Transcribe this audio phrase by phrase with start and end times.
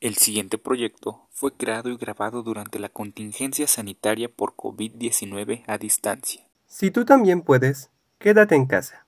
[0.00, 6.40] El siguiente proyecto fue creado y grabado durante la contingencia sanitaria por COVID-19 a distancia.
[6.66, 9.04] Si tú también puedes, quédate en casa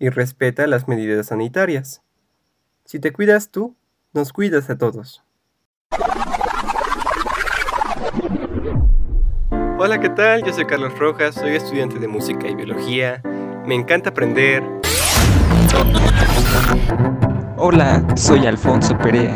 [0.00, 2.02] y respeta las medidas sanitarias.
[2.84, 3.76] Si te cuidas tú,
[4.12, 5.22] nos cuidas a todos.
[9.78, 10.42] Hola, ¿qué tal?
[10.42, 13.22] Yo soy Carlos Rojas, soy estudiante de música y biología.
[13.64, 14.64] Me encanta aprender.
[17.56, 19.34] Hola, soy Alfonso Perea.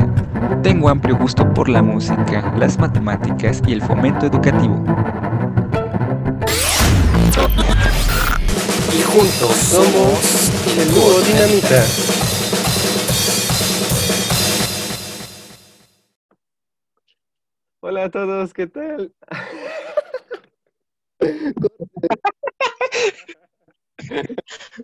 [0.62, 4.84] Tengo amplio gusto por la música, las matemáticas y el fomento educativo.
[8.92, 11.84] Y juntos somos el dúo Dinamita.
[17.80, 19.12] Hola a todos, ¿qué tal?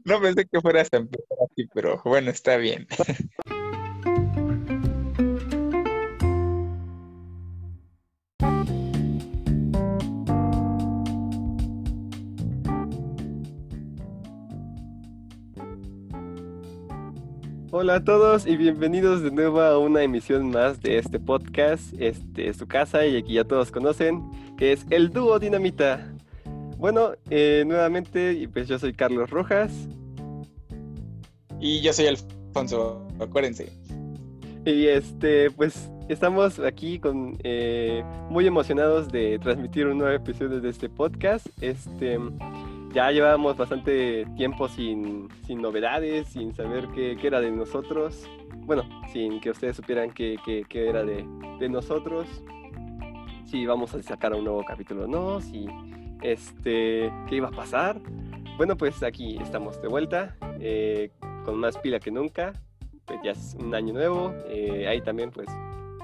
[0.05, 2.87] No pensé que fueras a empezar así, pero bueno, está bien.
[17.75, 22.49] Hola a todos y bienvenidos de nuevo a una emisión más de este podcast, este
[22.49, 24.23] es su casa y aquí ya todos conocen,
[24.59, 26.12] que es el dúo Dinamita.
[26.83, 29.71] Bueno, eh, nuevamente, pues yo soy Carlos Rojas.
[31.61, 33.73] Y yo soy Alfonso, acuérdense.
[34.67, 40.71] Y este, pues estamos aquí con eh, muy emocionados de transmitir un nuevo episodio de
[40.71, 41.47] este podcast.
[41.61, 42.19] Este
[42.93, 48.29] ya llevábamos bastante tiempo sin, novedades, sin saber qué, era de nosotros.
[48.57, 50.37] Bueno, sin que ustedes supieran qué,
[50.69, 52.27] era de, nosotros.
[53.45, 55.69] Si vamos a sacar un nuevo capítulo o no, si
[56.23, 58.01] este, qué iba a pasar.
[58.57, 61.11] Bueno, pues aquí estamos de vuelta, eh,
[61.45, 62.53] con más pila que nunca.
[63.05, 64.33] Pues ya es un año nuevo.
[64.47, 65.49] Eh, ahí también, pues,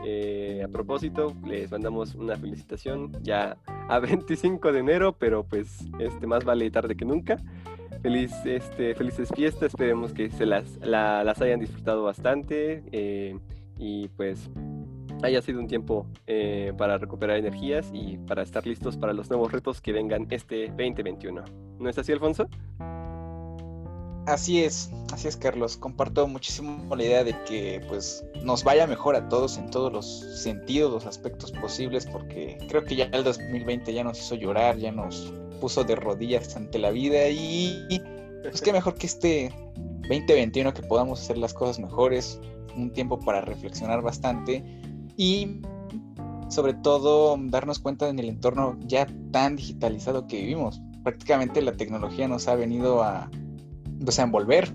[0.04, 3.56] eh, a propósito, les mandamos una felicitación ya
[3.88, 7.36] a 25 de enero, pero pues este, más vale tarde que nunca.
[8.02, 13.36] Feliz, este, felices fiestas, esperemos que se las, las hayan disfrutado bastante eh,
[13.76, 14.50] y pues
[15.22, 19.52] haya sido un tiempo eh, para recuperar energías y para estar listos para los nuevos
[19.52, 21.44] retos que vengan este 2021.
[21.78, 22.48] ¿No es así, Alfonso?
[24.26, 25.78] Así es, así es Carlos.
[25.78, 30.06] Comparto muchísimo la idea de que pues nos vaya mejor a todos en todos los
[30.42, 34.92] sentidos, los aspectos posibles, porque creo que ya el 2020 ya nos hizo llorar, ya
[34.92, 38.02] nos puso de rodillas ante la vida y
[38.42, 39.50] pues qué mejor que este
[40.08, 42.40] 2021 que podamos hacer las cosas mejores,
[42.76, 44.62] un tiempo para reflexionar bastante
[45.18, 45.60] y
[46.48, 50.80] sobre todo darnos cuenta en el entorno ya tan digitalizado que vivimos.
[51.02, 53.28] Prácticamente la tecnología nos ha venido a
[53.84, 54.72] desenvolver.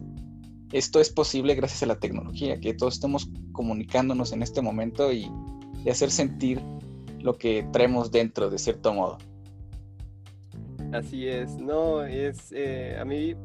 [0.71, 5.31] Esto es posible gracias a la tecnología, que todos estemos comunicándonos en este momento y,
[5.89, 6.61] hacer sentir
[7.19, 9.17] lo que traemos dentro, de cierto modo.
[10.93, 13.35] Así es, no, es, eh, a mí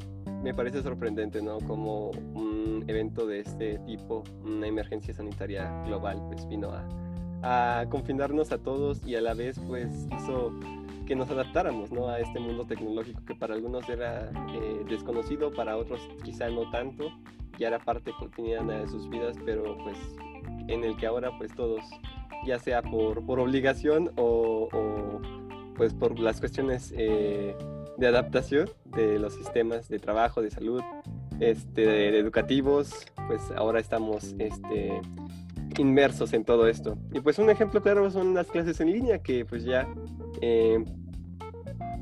[0.43, 1.57] me parece sorprendente, ¿no?
[1.59, 2.48] Como un
[2.89, 9.15] evento de este tipo, una emergencia sanitaria global, pues vino a, confinarnos a todos y
[9.15, 10.51] a la vez, pues hizo
[11.05, 12.09] que nos adaptáramos ¿no?
[12.09, 17.05] a este mundo tecnológico que para algunos era eh, desconocido, para otros quizá no tanto,
[17.57, 19.97] ya era parte cotidiana de sus vidas, pero pues
[20.67, 21.83] en el que ahora pues todos,
[22.45, 24.69] ya sea por, por obligación o,
[25.75, 27.55] pues por las cuestiones eh,
[27.97, 30.81] de adaptación de los sistemas de trabajo, de salud,
[31.39, 35.01] este, educativos, pues ahora estamos este,
[35.77, 36.97] inmersos en todo esto.
[37.13, 39.87] Y pues un ejemplo claro son las clases en línea que pues ya
[40.41, 40.83] eh,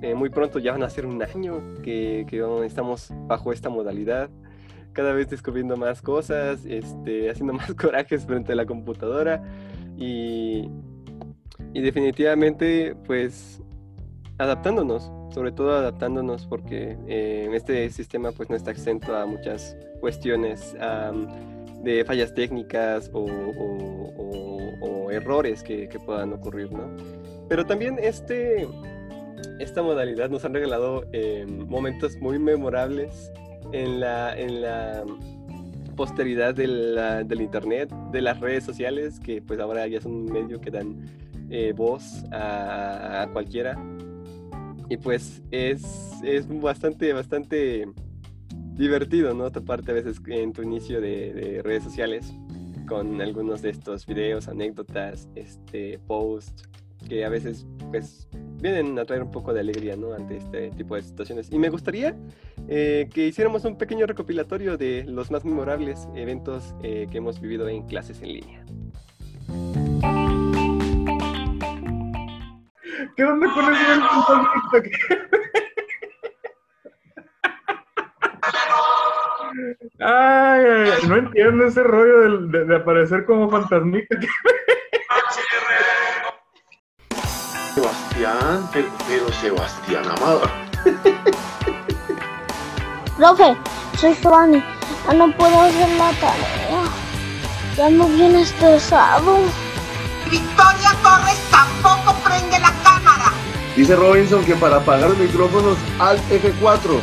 [0.01, 2.25] eh, muy pronto ya van a ser un año que,
[2.65, 4.29] estamos bajo esta modalidad,
[4.93, 9.43] cada vez descubriendo más cosas, este, haciendo más corajes frente a la computadora
[9.97, 10.69] y,
[11.73, 13.61] definitivamente pues
[14.37, 20.75] adaptándonos, sobre todo adaptándonos porque eh, este sistema pues no está exento a muchas cuestiones
[21.83, 23.25] de fallas técnicas o,
[25.09, 26.83] errores que, que, puedan ocurrir, ¿no?
[27.47, 28.67] Pero también este,
[29.59, 33.31] esta modalidad nos han regalado eh, momentos muy memorables
[33.71, 35.03] en la, en la
[35.95, 40.71] posteridad del internet, de las redes sociales, que pues ahora ya son un medio que
[40.71, 41.07] dan
[41.49, 43.77] eh, voz a, cualquiera.
[44.89, 45.83] Y pues es,
[46.23, 47.87] es bastante, bastante
[48.75, 49.51] divertido, ¿no?
[49.51, 52.33] Toparte a veces en tu inicio de, de, redes sociales
[52.87, 56.69] con algunos de estos videos, anécdotas, este, posts,
[57.07, 58.27] que a veces pues
[58.61, 60.13] vienen a traer un poco de alegría ¿no?
[60.13, 61.51] ante este tipo de situaciones.
[61.51, 62.15] Y me gustaría
[62.67, 67.67] eh, que hiciéramos un pequeño recopilatorio de los más memorables eventos eh, que hemos vivido
[67.69, 68.65] en clases en línea.
[73.15, 74.89] ¿Qué onda con eso del fantasmita?
[79.99, 84.15] Ay, ay, no entiendo ese rollo de, de, aparecer como fantasmita.
[87.73, 90.41] Sebastián, pero, pero Sebastián Amado.
[93.17, 93.57] Profe,
[93.97, 94.63] soy Fanny.
[95.07, 96.83] Ya no puedo hacer la tarea.
[97.75, 99.39] Ya me viene estresado.
[100.29, 102.66] Victoria Torres tampoco prende la.
[103.77, 106.99] Dice Robinson que para apagar los micrófonos Alt F4.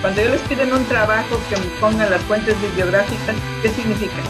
[0.00, 4.20] Cuando ellos les piden un trabajo que me pongan las fuentes bibliográficas, ¿qué significa?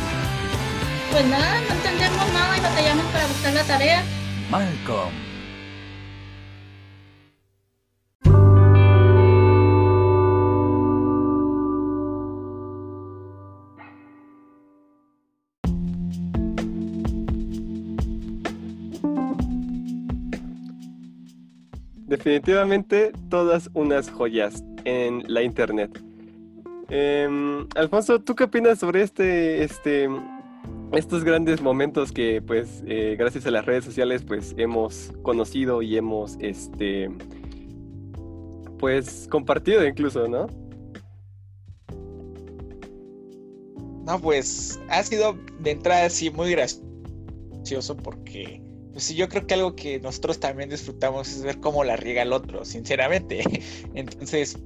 [1.11, 4.03] Pues nada, no entendemos nada y batallamos para buscar la tarea.
[4.51, 5.32] Malcolm.
[22.13, 25.99] Definitivamente todas unas joyas en la internet.
[26.91, 30.11] Em, Alfonso, ¿tú qué opinas sobre este, este,
[30.93, 35.97] estos grandes momentos que, pues, eh, gracias a las redes sociales, pues, hemos conocido y
[35.97, 37.09] hemos, este,
[38.79, 40.49] pues, compartido incluso, ¿no?
[44.05, 48.61] No, pues, ha sido de entrada muy gracioso porque
[48.93, 52.23] pues sí, yo creo que algo que nosotros también disfrutamos es ver cómo la riega
[52.23, 53.43] el otro, sinceramente.
[53.95, 54.59] Entonces,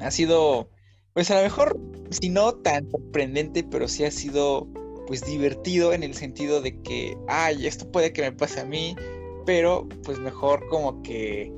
[0.00, 0.70] ha sido,
[1.12, 1.78] pues a lo mejor,
[2.10, 4.68] si no tan sorprendente, pero sí ha sido,
[5.06, 8.94] pues divertido en el sentido de que, ay, esto puede que me pase a mí,
[9.46, 11.52] pero pues mejor como que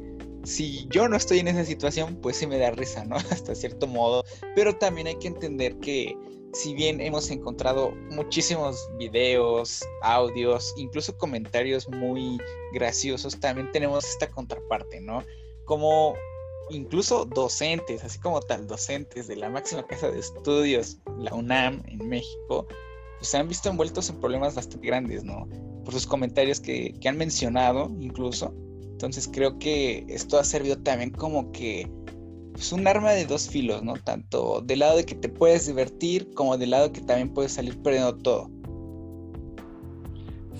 [0.44, 3.16] si yo no estoy en esa situación, pues sí me da risa, ¿no?
[3.30, 4.24] Hasta cierto modo,
[4.54, 6.16] pero también hay que entender que
[6.52, 12.38] si bien hemos encontrado muchísimos videos, audios, incluso comentarios muy
[12.72, 15.24] graciosos, también tenemos esta contraparte, ¿no?
[15.64, 16.14] Como
[16.70, 22.08] incluso docentes, así como tal docentes de la máxima casa de estudios, la UNAM en
[22.08, 22.66] México,
[23.18, 25.48] pues se han visto envueltos en problemas bastante grandes, ¿no?
[25.84, 28.54] Por sus comentarios que, que han mencionado incluso.
[28.82, 31.90] Entonces creo que esto ha servido también como que
[32.56, 33.94] es un arma de dos filos, ¿no?
[33.94, 37.80] Tanto del lado de que te puedes divertir como del lado que también puedes salir
[37.82, 38.50] perdiendo todo.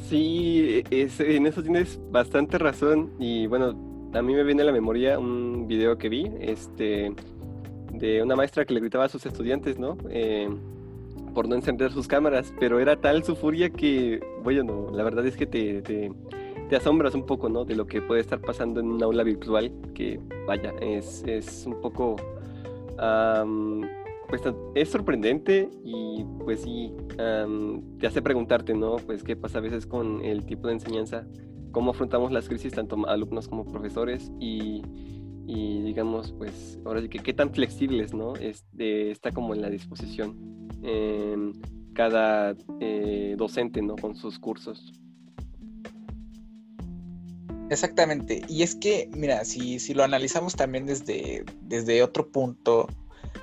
[0.08, 3.74] Sí, en eso tienes bastante razón y bueno,
[4.12, 7.14] a mí me viene a la memoria un video que vi, este,
[7.92, 9.96] de una maestra que le gritaba a sus estudiantes, ¿no?
[10.10, 10.50] Eh,
[11.32, 15.36] por no encender sus cámaras, pero era tal su furia que, bueno, la verdad es
[15.36, 16.10] que te
[16.76, 17.64] asombras un poco, ¿no?
[17.64, 21.81] De lo que puede estar pasando en un aula virtual, que vaya, es, es un
[21.81, 22.16] poco,
[24.28, 24.43] pues
[24.75, 26.93] es sorprendente y pues sí,
[27.99, 28.96] te hace preguntarte, ¿no?
[28.96, 31.26] Pues qué pasa a veces con el tipo de enseñanza,
[31.72, 34.82] cómo afrontamos las crisis tanto alumnos como profesores y,
[35.46, 38.34] y digamos, pues ahora sí que qué tan flexibles, ¿no?
[38.37, 41.52] Este, está como en la disposición em,
[41.94, 43.96] cada eh, docente, ¿no?
[43.96, 44.93] Con sus cursos.
[47.72, 48.42] Exactamente.
[48.48, 52.86] Y es que, mira, si, si lo analizamos también desde, desde otro punto,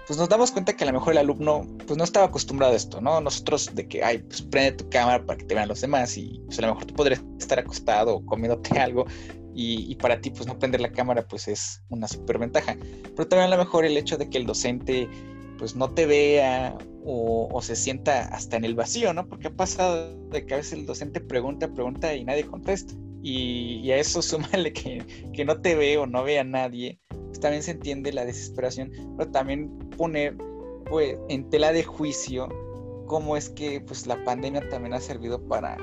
[0.06, 2.76] pues nos damos cuenta que a lo mejor el alumno pues no estaba acostumbrado a
[2.76, 3.20] esto, ¿no?
[3.22, 6.40] Nosotros de que, ay, pues prende tu cámara para que te vean los demás y
[6.46, 9.08] pues a lo mejor tú podrías estar acostado o comiéndote algo
[9.56, 12.78] y, para ti pues no prender la cámara pues es una super ventaja.
[13.16, 15.10] Pero también a lo mejor el hecho de que el docente
[15.58, 19.28] pues no te vea o, se sienta hasta en el vacío, ¿no?
[19.28, 23.92] Porque ha pasado de que a veces el docente pregunta, pregunta y nadie contesta y,
[23.92, 27.64] a eso súmale que, que, no te ve o no ve a nadie, pues también
[27.64, 30.36] se entiende la desesperación, pero también poner
[30.90, 32.50] pues, en tela de juicio
[33.08, 35.78] cómo es que pues, la pandemia también ha servido para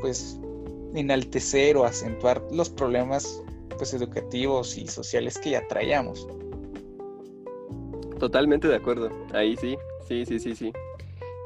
[0.00, 0.40] pues,
[0.94, 3.42] enaltecer o acentuar los problemas
[3.76, 6.26] pues, educativos y sociales que ya traíamos.
[8.18, 10.72] Totalmente de acuerdo, ahí sí, sí, sí, sí, sí.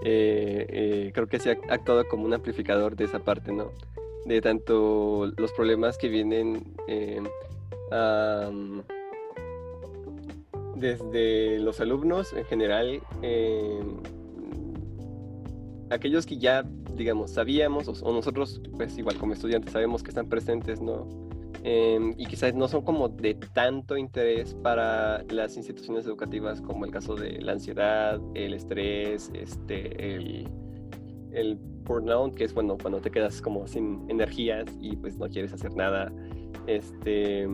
[0.07, 3.71] Eh, eh, creo que se ha actuado como un amplificador de esa parte, ¿no?
[4.25, 7.23] De tanto los problemas que vienen eh,
[10.77, 13.83] desde los alumnos en general, eh,
[15.91, 16.65] aquellos que ya,
[16.95, 21.07] digamos, sabíamos, o, nosotros, pues igual como estudiantes, sabemos que están presentes, ¿no?
[21.63, 26.91] Em, y quizás no son como de tanto interés para las instituciones educativas como el
[26.91, 30.15] caso de la ansiedad, el estrés, este,
[31.33, 35.53] el burnout, que es bueno, cuando te quedas como sin energías y pues no quieres
[35.53, 36.13] hacer nada.
[36.67, 37.49] Este,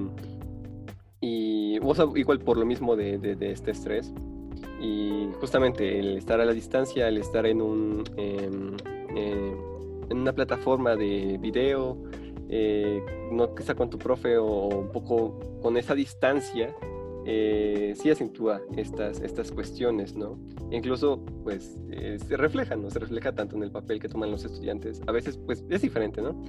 [1.20, 4.12] y igual por lo mismo de, de, este estrés.
[4.80, 7.60] Y justamente el estar a la distancia, el estar en,
[8.16, 8.76] em,
[10.10, 11.98] en una plataforma de video,
[12.48, 16.74] eh, no sea con tu profe o un poco con esa distancia,
[17.26, 20.38] eh, sí acentúa estas, estas cuestiones, ¿no?
[20.70, 22.90] incluso, pues, eh, se refleja, ¿no?
[22.90, 25.00] Se refleja tanto en el papel que toman los estudiantes.
[25.06, 26.40] A veces, pues, es diferente, ¿no?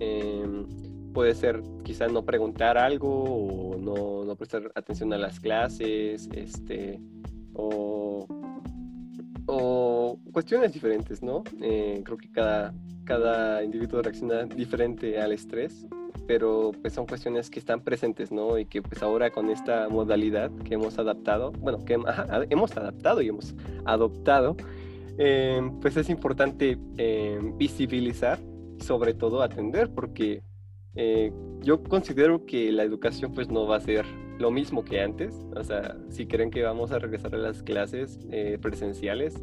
[0.00, 0.66] Em,
[1.12, 7.00] puede ser quizá no preguntar algo o no, no, prestar atención a las clases, este,
[7.54, 8.26] o,
[9.46, 11.44] o cuestiones diferentes, ¿no?
[11.62, 15.86] Eh, creo que cada, cada individuo reacciona diferente al estrés
[16.28, 18.58] pero pues son cuestiones que están presentes, ¿no?
[18.58, 21.94] Y que pues ahora con esta modalidad que hemos adaptado, bueno, que
[22.50, 23.54] hemos adaptado y hemos
[23.86, 24.54] adoptado,
[25.16, 28.38] eh, pues es importante eh, visibilizar
[28.78, 30.42] y sobre todo atender, porque
[30.96, 31.32] eh,
[31.62, 34.04] yo considero que la educación pues no va a ser
[34.38, 38.20] lo mismo que antes, o sea, si creen que vamos a regresar a las clases
[38.60, 39.34] presenciales,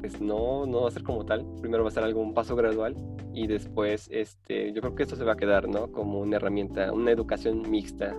[0.00, 1.46] pues no, no va a ser como tal.
[1.60, 2.96] Primero va a ser algo, un paso gradual
[3.36, 5.92] y después este, yo creo que esto se va a quedar, ¿no?
[5.92, 8.16] Como una herramienta, una educación mixta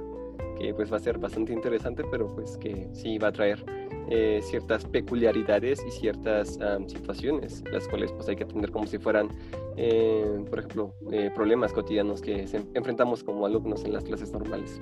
[0.60, 3.66] que pues va a ser bastante interesante, pero pues que sí va a traer
[4.12, 9.30] eh, ciertas peculiaridades y ciertas situaciones, las cuales pues hay que atender como si fueran,
[9.76, 12.46] eh, por ejemplo, eh, problemas cotidianos que
[12.76, 14.80] enfrentamos como alumnos en las clases normales.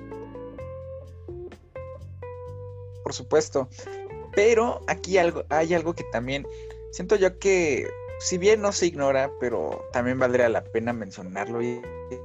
[3.02, 3.68] Por supuesto,
[4.34, 6.46] pero aquí algo, hay algo que también
[6.90, 7.86] siento yo que,
[8.18, 11.80] si bien no se ignora, pero también valdría la pena mencionarlo, y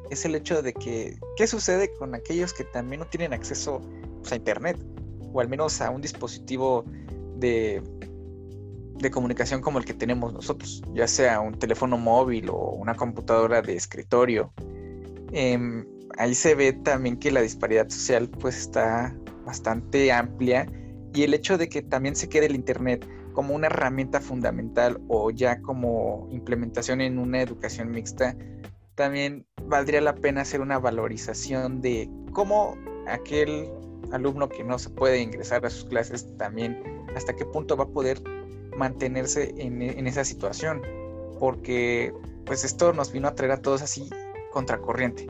[0.10, 3.82] es el hecho de que, ¿qué sucede con aquellos que también no tienen acceso
[4.22, 4.78] pues, a Internet?
[5.34, 6.86] O al menos a un dispositivo
[7.38, 7.82] de,
[8.96, 13.62] de comunicación como el que tenemos nosotros, ya sea un teléfono móvil o una computadora
[13.62, 14.54] de escritorio.
[15.32, 15.86] Em,
[16.18, 20.68] ahí se ve también que la disparidad social pues está bastante amplia
[21.14, 25.32] y el hecho de que también se quede el Internet como una herramienta fundamental o
[25.32, 28.36] ya como implementación en una educación mixta,
[28.96, 33.70] también valdría la pena hacer una valorización de cómo aquel
[34.12, 37.88] alumno que no se puede ingresar a sus clases también, hasta qué punto va a
[37.88, 38.22] poder
[38.76, 40.82] mantenerse en, esa situación,
[41.40, 42.14] porque
[42.46, 44.10] pues esto nos vino a traer a todos así
[44.52, 45.28] contracorriente.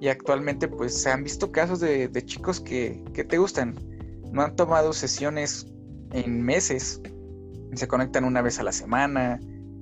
[0.00, 3.74] Y actualmente pues se han visto casos de, chicos que, que te gustan,
[4.32, 5.66] no han tomado sesiones
[6.12, 7.00] en meses
[7.76, 9.40] se conectan una vez a la semana,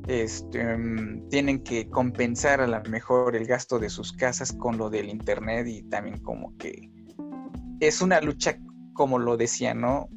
[0.09, 4.91] este, mm, tienen que compensar a lo mejor el gasto de sus casas con lo
[4.91, 6.91] del internet y también como que
[7.81, 8.59] es una lucha,
[8.95, 10.09] como lo decía, ¿no?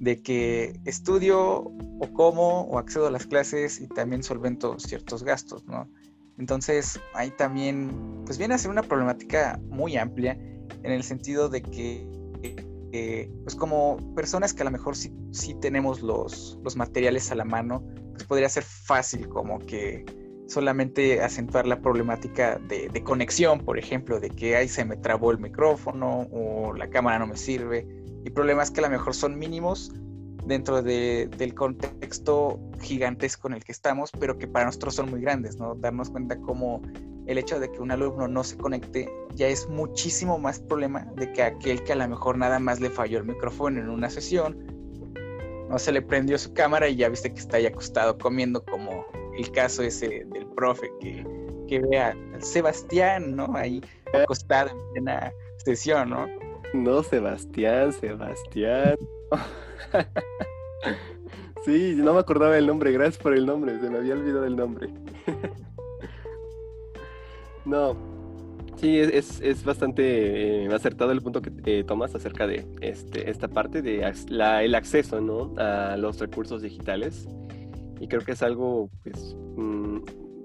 [0.00, 5.64] De que estudio o como o accedo a las clases y también solvento ciertos gastos,
[5.66, 5.88] ¿no?
[6.38, 10.32] Entonces ahí también, pues viene a ser una problemática muy amplia
[10.82, 12.08] en el sentido de que
[13.42, 15.12] pues como personas que a lo mejor sí,
[15.60, 17.82] tenemos los, materiales a la mano,
[18.12, 20.04] pues podría ser fácil como que
[20.46, 25.38] solamente acentuar la problemática de, conexión, por ejemplo, de que ahí se me trabó el
[25.38, 27.86] micrófono o la cámara no me sirve,
[28.24, 29.90] y problemas que a lo mejor son mínimos
[30.46, 35.56] dentro del contexto gigantesco en el que estamos, pero que para nosotros son muy grandes,
[35.56, 35.74] ¿no?
[35.76, 36.82] Darnos cuenta cómo
[37.32, 41.32] el hecho de que un alumno no se conecte ya es muchísimo más problema de
[41.32, 44.56] que aquel que a lo mejor nada más le falló el micrófono en una sesión,
[45.68, 49.06] no se le prendió su cámara y ya viste que está ahí acostado comiendo como
[49.36, 51.26] el caso ese del profe que,
[51.66, 53.56] que ve a Sebastián, ¿no?
[53.56, 53.80] Ahí
[54.12, 55.32] acostado en plena
[55.64, 56.26] sesión, ¿no?
[56.74, 58.96] No, Sebastián, Sebastián.
[61.64, 64.56] sí, no me acordaba el nombre, gracias por el nombre, se me había olvidado el
[64.56, 64.88] nombre.
[67.72, 67.96] no,
[68.76, 73.48] sí, es, es, bastante eh, acertado el punto que eh, tomas acerca de este, esta
[73.48, 75.54] parte de el acceso ¿no?
[75.56, 77.26] a los recursos digitales.
[77.98, 79.98] Y creo que es algo pues, mm,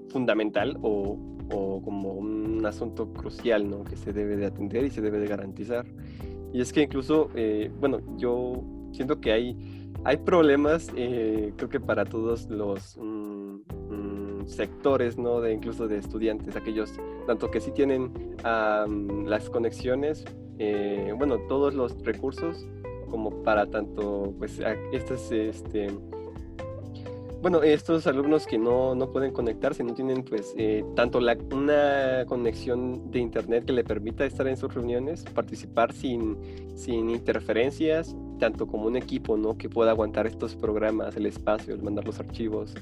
[0.08, 1.18] fundamental o,
[1.52, 3.84] o, como un asunto crucial ¿no?
[3.84, 5.84] que se debe de atender y se debe de garantizar.
[6.54, 11.80] Y es que incluso, eh, bueno, yo siento que hay, hay problemas, eh, creo que
[11.80, 13.37] para todos los mm,
[14.48, 15.40] sectores, ¿no?
[15.40, 16.92] De incluso de estudiantes, aquellos,
[17.26, 18.12] tanto que sí tienen
[18.42, 20.24] las conexiones,
[20.58, 22.66] eh, bueno, todos los recursos,
[23.10, 24.60] como para tanto, pues,
[24.92, 25.88] estas, este,
[27.40, 32.24] bueno, estos alumnos que no, no, pueden conectarse, no tienen pues eh, tanto la, una
[32.26, 36.36] conexión de internet que le permita estar en sus reuniones, participar sin,
[36.74, 39.56] sin interferencias, tanto como un equipo, ¿no?
[39.56, 42.74] Que pueda aguantar estos programas, el espacio, el mandar los archivos,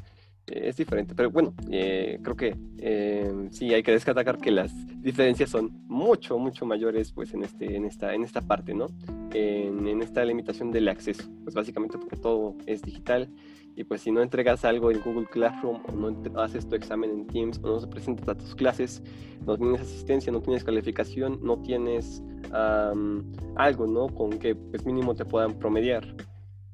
[0.47, 1.15] es diferente.
[1.15, 4.73] Pero bueno, eh, creo que eh, sí hay que destacar que las
[5.03, 8.87] diferencias son mucho, mucho mayores pues en, este, en, esta, en esta parte, ¿no?
[9.33, 13.29] En, esta limitación del acceso, pues básicamente porque todo es digital
[13.75, 17.27] y pues si no entregas algo en Google Classroom o no haces tu examen en
[17.27, 19.03] Teams o no se presentas a tus clases,
[19.45, 22.23] no tienes asistencia, no tienes calificación, no tienes
[22.53, 23.23] um,
[23.57, 24.09] algo, ¿no?
[24.09, 26.07] Con que pues mínimo te puedan promediar.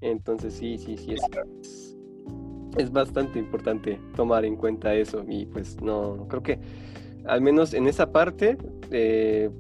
[0.00, 1.97] Entonces sí, sí, sí, es,
[2.76, 6.59] es bastante importante tomar en cuenta eso y pues no, creo que
[7.26, 8.57] al menos en esa parte,
[8.91, 9.50] eh,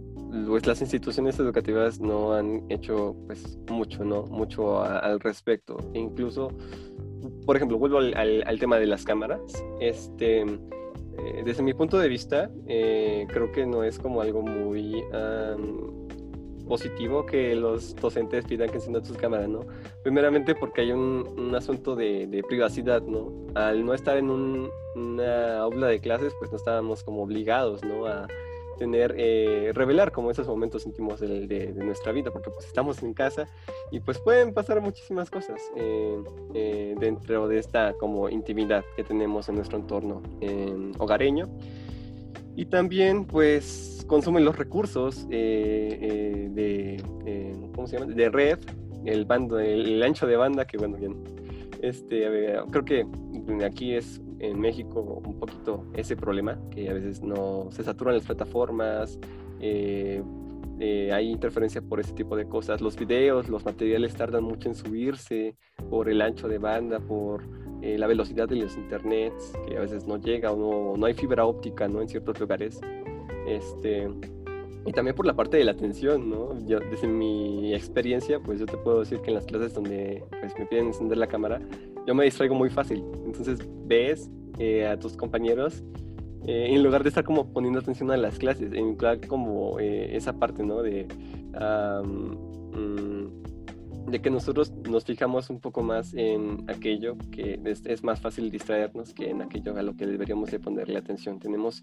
[0.46, 4.24] pues las instituciones educativas no han hecho pues mucho, ¿no?
[4.24, 5.76] Mucho al respecto.
[5.94, 6.48] Incluso,
[7.44, 9.40] por ejemplo, vuelvo al, al, tema de las cámaras.
[9.80, 15.04] Este, eh, desde mi punto de vista, eh, creo que no es como algo muy
[16.72, 19.60] positivo que los docentes pidan que enciendan sus cámaras, ¿no?
[20.02, 23.30] Primeramente porque hay un, un asunto de, de, privacidad, ¿no?
[23.54, 28.06] Al no estar en un, una aula de clases, pues no estábamos como obligados, ¿no?
[28.06, 28.26] A
[28.78, 33.02] tener, eh, revelar como esos momentos íntimos de, de, de, nuestra vida, porque pues estamos
[33.02, 33.46] en casa
[33.90, 36.24] y pues pueden pasar muchísimas cosas eh,
[36.54, 40.22] eh, dentro de esta como intimidad que tenemos en nuestro entorno
[40.96, 41.50] hogareño.
[42.56, 48.12] Y también pues consumen los recursos eh, eh, de, eh, ¿cómo se llama?
[48.12, 48.58] de red,
[49.06, 51.16] el, bando, el, ancho de banda, que bueno, bien,
[51.80, 52.28] este,
[52.70, 53.06] creo que
[53.64, 58.26] aquí es en México un poquito ese problema, que a veces no se saturan las
[58.26, 59.18] plataformas,
[59.62, 65.56] hay interferencia por ese tipo de cosas, los videos, los materiales tardan mucho en subirse
[65.88, 67.44] por el ancho de banda, por
[67.80, 71.46] la velocidad de los internets, que a veces no llega o no, no hay fibra
[71.46, 72.02] óptica ¿no?
[72.02, 72.78] en ciertos lugares.
[73.46, 74.08] Este,
[74.84, 76.58] y también por la parte de la atención, ¿no?
[76.66, 80.52] Yo, desde mi experiencia, pues yo te puedo decir que en las clases donde pues,
[80.58, 81.60] me piden encender la cámara,
[82.06, 83.04] yo me distraigo muy fácil.
[83.24, 85.84] Entonces ves eh, a tus compañeros,
[86.46, 90.16] eh, en lugar de estar como poniendo atención a las clases, en claro como eh,
[90.16, 90.82] esa parte, ¿no?
[90.82, 91.06] De,
[91.54, 93.21] um,
[94.12, 99.14] de que nosotros nos fijamos un poco más en aquello que es, más fácil distraernos
[99.14, 101.38] que en aquello a lo que deberíamos de ponerle atención.
[101.38, 101.82] Tenemos,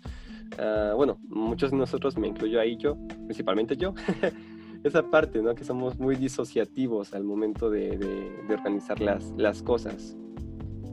[0.60, 3.96] uh, bueno, muchos de nosotros, me incluyo ahí yo, principalmente yo,
[4.84, 5.56] esa parte, ¿no?
[5.56, 10.16] Que somos muy disociativos al momento de, de, organizar las, las cosas.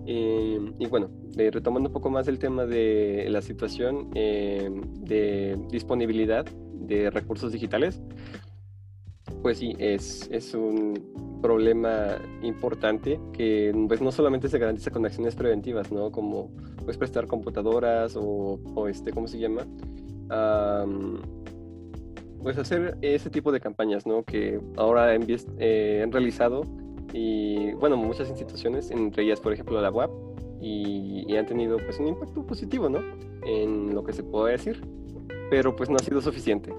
[0.07, 5.59] Eh, y bueno, eh, retomando un poco más el tema de la situación eh, de
[5.71, 8.01] disponibilidad de recursos digitales,
[9.43, 15.35] pues sí, es, es un problema importante que pues no solamente se garantiza con acciones
[15.35, 16.11] preventivas, ¿no?
[16.11, 16.51] Como
[16.85, 19.67] pues prestar computadoras o, este, ¿cómo se llama?
[22.43, 24.25] pues hacer ese tipo de campañas, ¿no?
[24.25, 25.27] Que ahora han,
[25.59, 26.63] eh, han realizado
[27.13, 30.11] y bueno, muchas instituciones, entre ellas por ejemplo la UAP,
[30.61, 33.01] y, y, han tenido pues un impacto positivo, ¿no?
[33.45, 34.81] En lo que se puede decir,
[35.51, 36.73] pero pues no ha sido suficiente.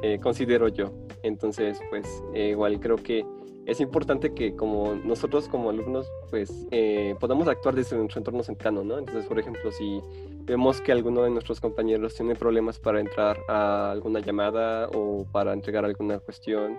[0.00, 0.92] Eh, considero yo.
[1.22, 3.24] Entonces, pues eh, igual creo que
[3.66, 8.82] es importante que como nosotros como alumnos, pues eh, podamos actuar desde nuestro entorno cercano,
[8.82, 8.98] ¿no?
[8.98, 10.00] Entonces, por ejemplo, si
[10.44, 15.52] vemos que alguno de nuestros compañeros tiene problemas para entrar a alguna llamada o para
[15.52, 16.76] entregar alguna cuestión,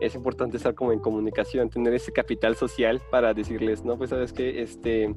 [0.00, 4.32] es importante estar como en comunicación, tener ese capital social para decirles, no, pues sabes
[4.32, 5.14] que este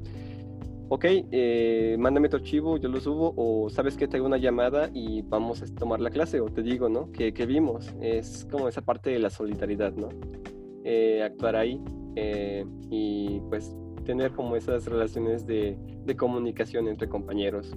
[0.90, 5.22] ok, eh, mándame tu archivo, yo lo subo, o sabes que tengo una llamada y
[5.22, 7.12] vamos a tomar la clase, o te digo, ¿no?
[7.12, 10.08] Que, vimos, es como esa parte de la solidaridad, ¿no?
[10.82, 11.80] Eh, actuar ahí
[12.16, 15.78] eh, y pues tener como esas relaciones de,
[16.16, 17.72] comunicación entre compañeros,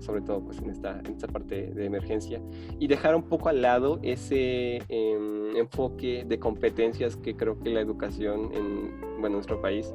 [0.00, 2.42] sobre todo pues en esta, en esta parte de emergencia,
[2.78, 7.80] y dejar un poco al lado ese em, enfoque de competencias que creo que la
[7.80, 9.94] educación en bueno, nuestro país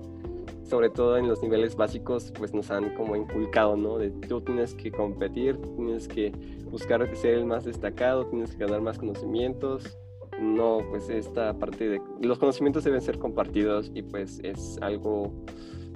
[0.67, 3.97] sobre todo en los niveles básicos, pues nos han como inculcado, ¿no?
[3.97, 6.31] De tú tienes que competir, tienes que
[6.69, 9.97] buscar ser el más destacado, tienes que ganar más conocimientos.
[10.39, 15.31] No, pues esta parte de los conocimientos deben ser compartidos y pues es algo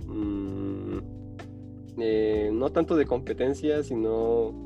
[0.07, 0.97] mmm,
[1.99, 4.65] eh, no tanto de competencia, sino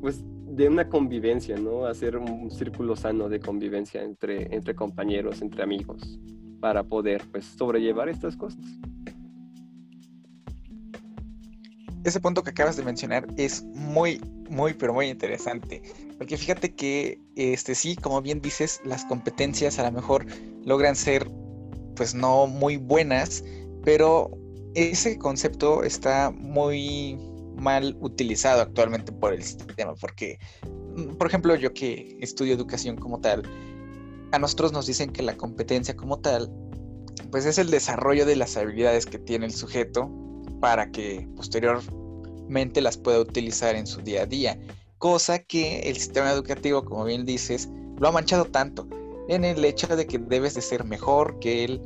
[0.00, 1.84] pues de una convivencia, ¿no?
[1.84, 6.18] Hacer un círculo sano de convivencia entre, entre compañeros, entre amigos,
[6.60, 8.64] para poder pues sobrellevar estas cosas.
[12.08, 15.82] Ese punto que acabas de mencionar es muy, muy, pero muy interesante.
[16.18, 20.26] Porque fíjate que, este, sí, como bien dices, las competencias a lo mejor
[20.64, 21.28] logran ser,
[21.96, 23.42] pues no muy buenas,
[23.84, 24.30] pero
[24.74, 27.18] ese concepto está muy
[27.56, 29.94] mal utilizado actualmente por el sistema.
[29.94, 30.38] Porque,
[30.96, 33.42] mm, por ejemplo, yo que estudio educación como tal,
[34.32, 36.52] a nosotros nos dicen que la competencia como tal,
[37.30, 40.25] pues es el desarrollo de las habilidades que tiene el sujeto
[40.60, 44.58] para que posteriormente las pueda utilizar en su día a día.
[44.98, 48.88] Cosa que el sistema educativo, como bien dices, lo ha manchado tanto
[49.28, 51.80] en el hecho de que debes de ser mejor que él,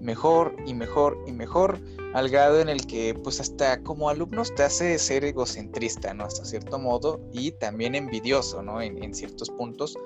[0.00, 1.78] mejor y mejor y mejor,
[2.14, 6.24] al grado en el que pues hasta como alumnos te hace ser egocentrista, ¿no?
[6.24, 8.80] Hasta cierto modo y también envidioso, ¿no?
[8.80, 9.96] En, en ciertos puntos.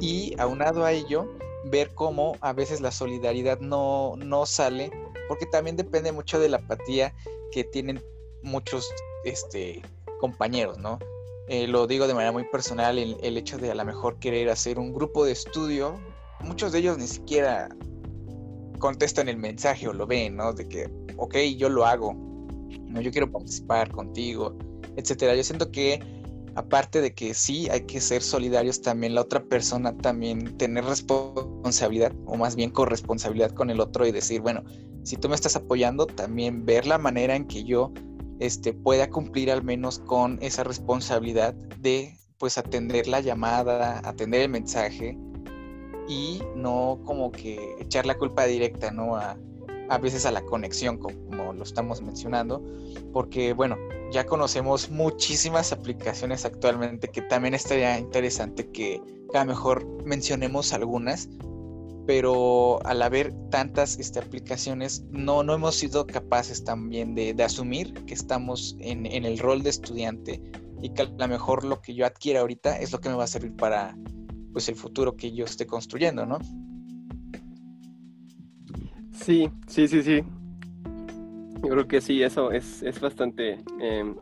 [0.00, 1.26] Y aunado a ello,
[1.64, 4.90] ver cómo a veces la solidaridad no, no sale,
[5.28, 7.14] porque también depende mucho de la apatía
[7.50, 8.02] que tienen
[8.42, 8.88] muchos
[9.24, 9.82] este,
[10.20, 10.98] compañeros, ¿no?
[11.48, 14.78] Eh, lo digo de manera muy personal, el, hecho de a lo mejor querer hacer
[14.78, 15.98] un grupo de estudio,
[16.40, 17.68] muchos de ellos ni siquiera
[18.78, 20.52] contestan el mensaje o lo ven, ¿no?
[20.52, 22.12] De que, ok, yo lo hago,
[22.82, 24.56] no, yo quiero participar contigo,
[24.96, 25.34] etcétera.
[25.34, 26.00] Yo siento que
[26.54, 32.12] aparte de que sí hay que ser solidarios, también la otra persona también tener responsabilidad
[32.26, 34.64] o más bien corresponsabilidad con el otro y decir, bueno,
[35.08, 37.92] si tú me estás apoyando, también ver la manera en que yo
[38.40, 44.50] este, pueda cumplir al menos con esa responsabilidad de pues atender la llamada, atender el
[44.50, 45.16] mensaje
[46.08, 49.16] y no como que echar la culpa directa, ¿no?
[49.16, 49.38] A,
[49.88, 52.62] a veces a la conexión, como lo estamos mencionando,
[53.10, 53.78] porque bueno,
[54.12, 59.00] ya conocemos muchísimas aplicaciones actualmente que también estaría interesante que
[59.32, 61.30] a lo mejor mencionemos algunas,
[62.08, 68.14] pero al haber tantas este, aplicaciones no, no hemos sido capaces también de, asumir que
[68.14, 70.40] estamos en, en, el rol de estudiante
[70.80, 73.24] y que a lo mejor lo que yo adquiera ahorita es lo que me va
[73.24, 73.94] a servir para
[74.54, 76.38] pues el futuro que yo esté construyendo, ¿no?
[79.12, 80.22] Sí, sí, sí, sí.
[81.62, 84.14] Yo creo que sí, eso es, es bastante eh,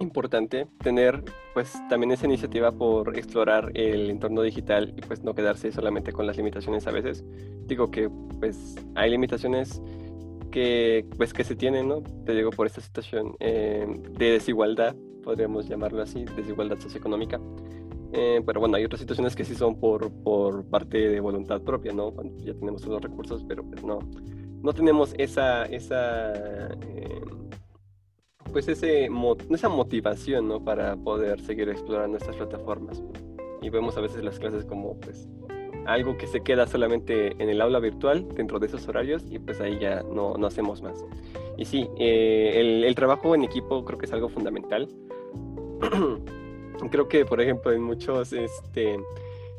[0.00, 5.70] importante tener pues también esa iniciativa por explorar el entorno digital y pues no quedarse
[5.72, 7.24] solamente con las limitaciones a veces.
[7.66, 9.80] Digo que pues hay limitaciones
[10.50, 12.02] que pues que se tienen, ¿no?
[12.24, 13.86] Te digo por esta situación eh,
[14.18, 17.40] de desigualdad, podríamos llamarlo así, desigualdad socioeconómica.
[18.12, 21.92] Eh, pero bueno, hay otras situaciones que sí son por, por parte de voluntad propia,
[21.92, 22.12] ¿no?
[22.12, 23.98] Cuando ya tenemos los recursos, pero pues no,
[24.62, 27.20] no tenemos esa, esa eh,
[28.54, 29.10] pues ese,
[29.50, 30.64] esa motivación, ¿no?
[30.64, 33.02] Para poder seguir explorando estas plataformas.
[33.60, 35.28] Y vemos a veces las clases como, pues,
[35.86, 39.60] algo que se queda solamente en el aula virtual, dentro de esos horarios, y pues
[39.60, 41.04] ahí ya no, no hacemos más.
[41.58, 44.88] Y sí, eh, el, trabajo en equipo creo que es algo fundamental.
[46.92, 49.00] creo que, por ejemplo, en muchos, este,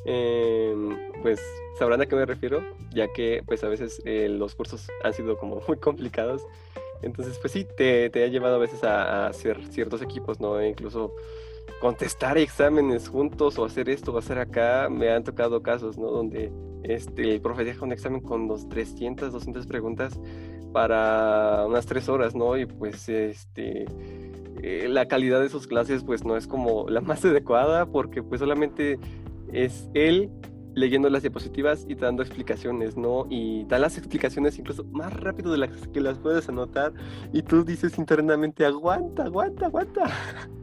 [0.06, 0.74] eh,
[1.22, 1.42] pues
[1.78, 5.38] sabrán a qué me refiero, ya que pues a veces eh, los cursos han sido
[5.38, 6.48] como muy complicados.
[7.02, 10.60] Entonces, pues sí, te, te ha llevado a veces a, hacer ciertos equipos, ¿no?
[10.60, 11.14] E incluso
[11.80, 14.90] contestar exámenes juntos o hacer esto o hacer acá.
[14.90, 16.10] Me han tocado casos, ¿no?
[16.10, 16.52] Donde
[16.84, 20.20] este, el profe deja un examen con los 300, 200 preguntas
[20.74, 22.58] para unas tres horas, ¿no?
[22.58, 23.86] Y pues este
[24.62, 28.40] eh, la calidad de sus clases pues no es como la más adecuada porque pues
[28.40, 29.00] solamente
[29.54, 30.32] es él
[30.76, 33.26] leyendo las diapositivas y dando explicaciones, ¿no?
[33.30, 36.94] Y da las explicaciones incluso más rápido de las que las puedes anotar
[37.34, 40.04] y tú dices internamente, aguanta, aguanta, aguanta.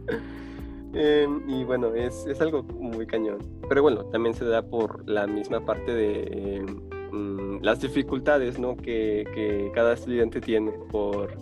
[0.95, 3.39] eh, y bueno, es, es, algo muy cañón.
[3.69, 6.67] Pero bueno, también se da por la misma parte de eh,
[7.11, 8.77] mm, las dificultades, ¿no?
[8.77, 11.37] Que, que cada estudiante tiene por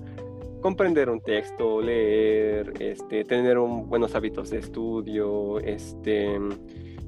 [0.61, 6.39] comprender un texto, leer, este, tener un, buenos hábitos de estudio, este,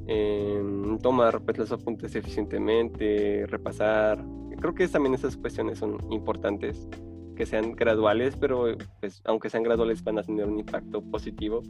[0.06, 0.62] eh,
[1.02, 4.24] tomar pues, los apuntes eficientemente, repasar.
[4.60, 6.88] Creo que también esas cuestiones son importantes,
[7.36, 11.62] que sean graduales, pero pues, aunque sean graduales van a tener un impacto positivo.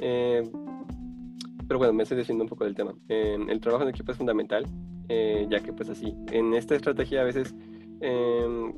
[0.00, 0.42] Eh,
[1.72, 2.94] pero bueno, me estoy diciendo un poco del tema.
[3.08, 4.66] Eh, el trabajo en equipo es fundamental,
[5.08, 7.54] eh, ya que pues así, en esta estrategia a veces
[8.00, 8.74] em,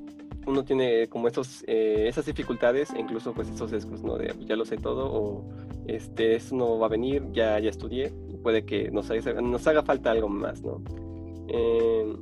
[0.47, 4.17] uno tiene como esos, eh, esas dificultades e incluso pues esos sesgos, ¿no?
[4.17, 5.49] De ya lo sé todo o
[5.87, 8.13] este, eso no va a venir, ya, ya estudié,
[8.45, 10.81] puede que nos haga, falta algo más, ¿no?
[11.49, 12.15] Eh,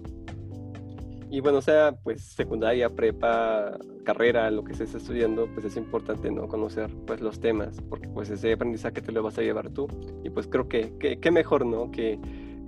[1.30, 6.46] y bueno, sea pues secundaria, prepa, carrera, lo que estés estudiando, pues es importante, ¿no?
[6.46, 9.88] Conocer pues los temas, porque pues ese aprendizaje te lo vas a llevar tú
[10.22, 11.90] y pues creo que, que, que mejor, ¿no?
[11.90, 12.18] Que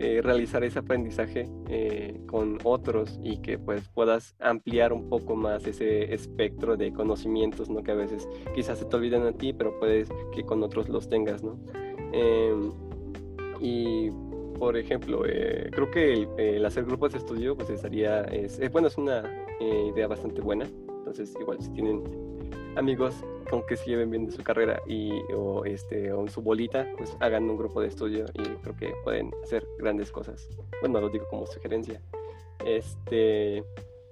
[0.01, 5.64] eh, realizar ese aprendizaje eh, con otros y que pues puedas ampliar un poco más
[5.69, 7.85] ese espectro de conocimientos, ¿no?
[7.85, 11.09] Que a veces quizás se te olvidan a ti, pero puedes que con otros los
[11.09, 11.61] tengas, ¿no?
[12.12, 12.53] Eh,
[13.64, 14.11] y
[14.59, 18.98] por ejemplo, eh, creo que el, hacer grupos de estudio pues estaría, es, bueno, es
[18.98, 19.24] una
[19.59, 20.66] idea bastante buena,
[20.98, 22.03] entonces igual si tienen
[22.77, 23.14] amigos
[23.48, 26.88] con que se lleven bien de su carrera y o este o en su bolita
[26.96, 30.48] pues hagan un grupo de estudio y creo que pueden hacer grandes cosas.
[30.81, 32.00] Bueno lo digo como sugerencia.
[32.64, 33.64] Este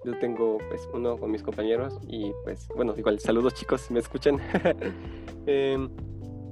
[0.04, 4.00] Yo tengo pues uno con mis compañeros y pues bueno, igual saludos chicos si me
[4.00, 4.40] escuchan.
[5.46, 5.90] Em,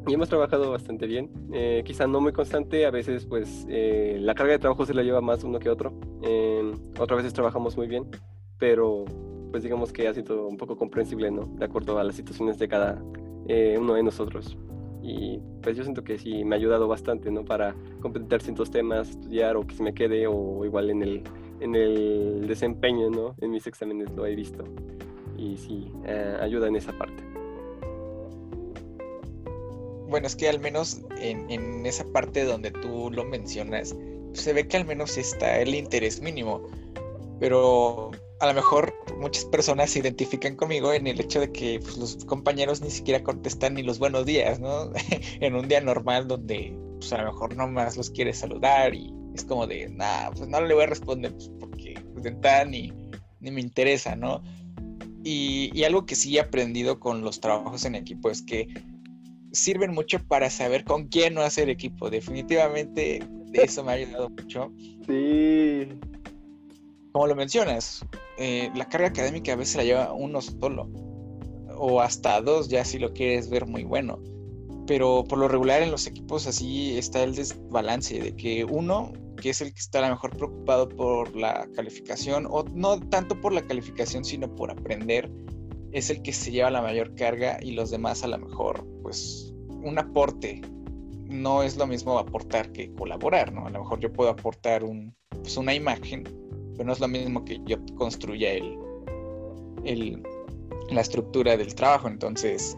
[0.07, 4.35] y hemos trabajado bastante bien, eh, quizá no muy constante, a veces pues eh, la
[4.35, 5.93] carga de trabajo se la lleva más uno que otro,
[6.99, 8.07] otras veces trabajamos muy bien,
[8.59, 9.05] pero
[9.51, 11.47] pues digamos que ha sido un poco comprensible, ¿no?
[11.59, 13.03] De acuerdo a las situaciones de cada
[13.49, 14.57] eh, uno de nosotros.
[15.03, 17.45] Y pues yo siento que sí me ha ayudado bastante, ¿no?
[17.45, 21.23] Para completar ciertos temas, estudiar o que se me quede o igual en el,
[21.61, 23.35] en el desempeño, ¿no?
[23.41, 24.63] En mis exámenes lo he visto.
[25.37, 27.30] Y sí, eh, ayuda en esa parte.
[30.11, 33.95] Bueno, es que al menos en, esa parte donde tú lo mencionas,
[34.33, 36.63] se ve que al menos está el interés mínimo.
[37.39, 41.97] Pero a lo mejor muchas personas se identifican conmigo en el hecho de que pues,
[41.97, 44.91] los compañeros ni siquiera contestan ni los buenos días, ¿no?
[45.41, 49.45] en un día normal donde pues, a lo mejor nomás los quiere saludar y es
[49.45, 52.93] como de, nah, pues no le voy a responder pues, porque de entrada ni,
[53.39, 54.43] ni me interesa, ¿no?
[55.23, 58.67] Y, y algo que sí he aprendido con los trabajos en equipo es que
[59.53, 62.11] sirven mucho para saber con quién no hacer equipo.
[62.11, 63.21] Definitivamente
[63.53, 64.73] eso me ha ayudado mucho.
[65.07, 65.89] Sí.
[67.13, 68.05] Como lo mencionas,
[68.39, 70.89] eh, la carga académica a veces la lleva uno solo.
[71.77, 74.23] O hasta dos, ya si lo quieres ver muy bueno.
[74.87, 79.51] Pero por lo regular en los equipos así está el desbalance de que uno, que
[79.51, 83.53] es el que está a lo mejor preocupado por la calificación, o no tanto por
[83.53, 85.31] la calificación, sino por aprender,
[85.93, 89.53] es el que se lleva la mayor carga y los demás a lo mejor, pues,
[89.69, 90.61] un aporte.
[91.27, 93.67] No es lo mismo aportar que colaborar, ¿no?
[93.67, 96.25] A lo mejor yo puedo aportar un, pues, una imagen,
[96.73, 98.79] pero no es lo mismo que yo construya el,
[99.85, 100.23] el
[100.91, 102.09] la estructura del trabajo.
[102.09, 102.77] Entonces,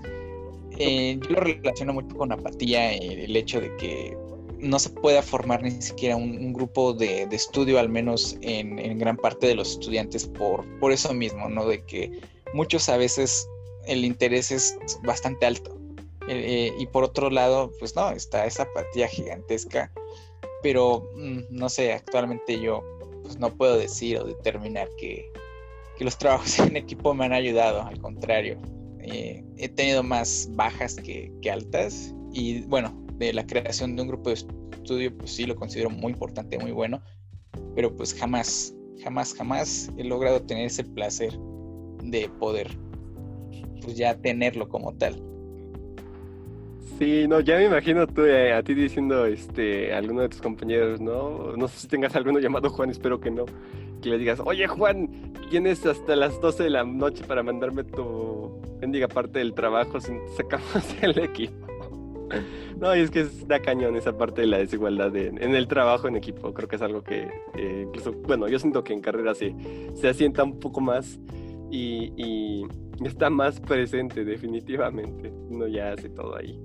[0.79, 4.17] eh, yo lo relaciono mucho con apatía, eh, el hecho de que
[4.59, 8.79] no se pueda formar ni siquiera un, un grupo de, de, estudio, al menos en,
[8.79, 11.67] en, gran parte de los estudiantes, por, por eso mismo, ¿no?
[11.67, 12.21] De que
[12.53, 13.49] muchos a veces
[13.87, 15.79] el interés es bastante alto.
[16.29, 19.93] Eh, y por otro lado, pues no, está esa apatía gigantesca.
[20.63, 22.83] Pero mm, no sé, actualmente yo
[23.23, 25.31] pues no puedo decir o determinar que,
[25.97, 28.59] que los trabajos en equipo me han ayudado, al contrario.
[29.01, 34.09] Eh, he tenido más bajas que, que, altas y bueno, de la creación de un
[34.09, 37.03] grupo de estudio pues sí lo considero muy importante, muy bueno,
[37.75, 41.37] pero pues jamás, jamás, jamás he logrado tener ese placer
[42.03, 42.69] de poder
[43.83, 45.21] pues ya tenerlo como tal.
[46.99, 50.41] Sí, no, ya me imagino tú eh, a ti diciendo este a alguno de tus
[50.41, 51.57] compañeros, ¿no?
[51.57, 53.47] No sé si tengas alguno llamado Juan, espero que no.
[54.01, 58.61] Que le digas, oye Juan, tienes hasta las 12 de la noche para mandarme tu
[58.81, 61.67] bendiga parte del trabajo sacamos el equipo.
[62.79, 66.09] No, y es que da cañón esa parte de la desigualdad de, en el trabajo
[66.09, 66.53] en equipo.
[66.53, 69.55] Creo que es algo que eh, incluso, bueno, yo siento que en carrera se,
[69.95, 71.21] se asienta un poco más
[71.73, 72.67] y,
[73.05, 75.31] está más presente definitivamente.
[75.49, 76.59] Uno ya hace todo ahí.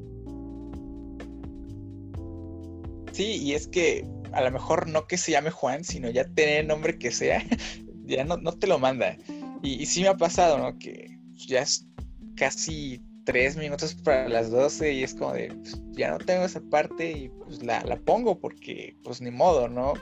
[3.11, 6.59] Sí, y es que a lo mejor no que se llame Juan, sino ya tener
[6.59, 7.43] el nombre que sea,
[8.05, 9.17] ya no, no te lo manda.
[9.63, 10.77] Y, y, sí me ha pasado, ¿no?
[10.77, 11.87] Que ya es
[12.35, 16.61] casi tres minutos para las 12 y es como de, pues, ya no tengo esa
[16.61, 19.95] parte y pues la, la, pongo porque pues ni modo, ¿no?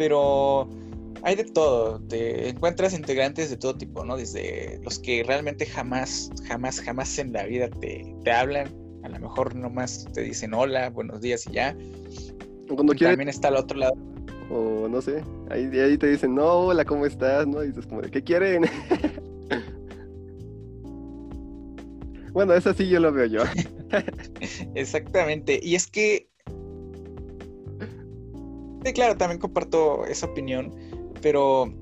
[0.00, 0.66] Pero
[1.22, 4.16] hay de todo, te encuentras integrantes de todo tipo, ¿no?
[4.16, 9.18] Desde los que realmente jamás, jamás, jamás en la vida te, te hablan, a lo
[9.18, 11.76] mejor nomás te dicen hola, buenos días y ya.
[12.74, 13.12] Cuando quieres...
[13.12, 13.92] También está al otro lado.
[14.50, 17.46] O no sé, ahí, ahí te dicen, no, hola, ¿cómo estás?
[17.46, 17.62] ¿No?
[17.62, 18.62] Y dices como de, ¿qué quieren?
[22.32, 23.42] bueno, eso sí yo lo veo yo.
[24.74, 26.29] Exactamente, y es que...
[28.84, 30.74] Sí, claro, también comparto esa opinión,
[31.20, 31.72] pero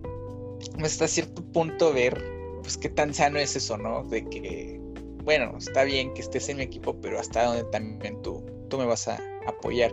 [0.83, 2.23] hasta cierto punto ver,
[2.63, 4.05] pues, qué tan sano es eso, ¿no?
[4.05, 4.81] De que,
[5.25, 8.87] bueno, está bien que estés en mi equipo, pero hasta donde también tú, tú me
[8.87, 9.93] vas a apoyar.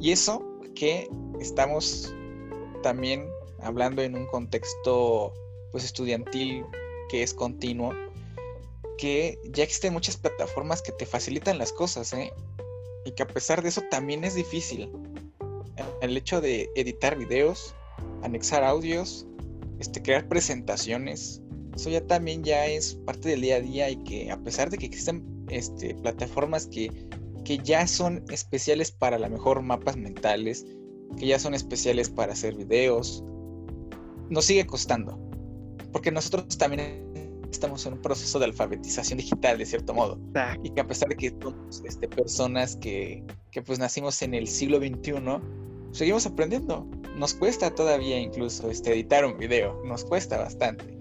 [0.00, 0.42] Y eso
[0.74, 1.08] que
[1.40, 2.14] estamos
[2.82, 3.28] también
[3.60, 5.32] hablando en un contexto
[5.72, 6.64] pues estudiantil
[7.08, 7.92] que es continuo,
[8.98, 12.32] que ya existen muchas plataformas que te facilitan las cosas, ¿eh?
[13.04, 14.90] Y que a pesar de eso también es difícil.
[16.00, 17.74] El hecho de editar videos,
[18.22, 19.26] anexar audios,
[19.78, 21.42] este, crear presentaciones,
[21.74, 24.78] eso ya también ya es parte del día a día y que a pesar de
[24.78, 26.90] que existen este, plataformas que
[27.46, 30.66] que ya son especiales para la mejor mapas mentales,
[31.16, 33.22] que ya son especiales para hacer videos,
[34.28, 35.16] nos sigue costando.
[35.92, 40.18] Porque nosotros también estamos en un proceso de alfabetización digital, de cierto modo.
[40.62, 44.46] Y que a pesar de que somos este, personas que, que pues nacimos en el
[44.46, 45.12] siglo XXI,
[45.92, 46.86] seguimos aprendiendo.
[47.16, 50.96] Nos cuesta todavía incluso este, editar un video, nos cuesta bastante.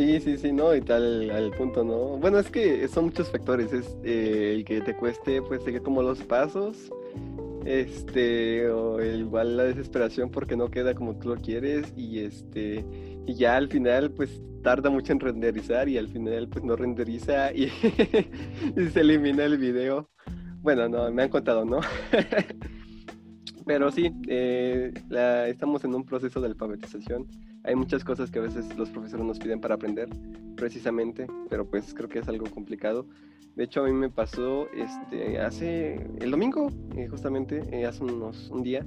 [0.00, 2.16] Sí, sí, sí, no, y tal al punto, ¿no?
[2.16, 6.00] Bueno, es que son muchos factores, es eh, el que te cueste, pues, seguir como
[6.00, 6.90] los pasos,
[7.66, 12.84] este, o igual la desesperación porque no queda como tú lo quieres, y este,
[13.26, 17.52] y ya al final, pues, tarda mucho en renderizar, y al final, pues, no renderiza,
[17.52, 17.64] y,
[18.76, 20.08] y se elimina el video.
[20.62, 21.80] Bueno, no, me han contado, ¿no?
[23.66, 27.26] Pero sí, eh, la, estamos en un proceso de alfabetización.
[27.64, 30.08] Hay muchas cosas que a veces los profesores nos piden para aprender,
[30.56, 33.06] precisamente, pero pues creo que es algo complicado.
[33.54, 38.50] De hecho, a mí me pasó este, hace el domingo, eh, justamente, eh, hace unos,
[38.50, 38.84] un día,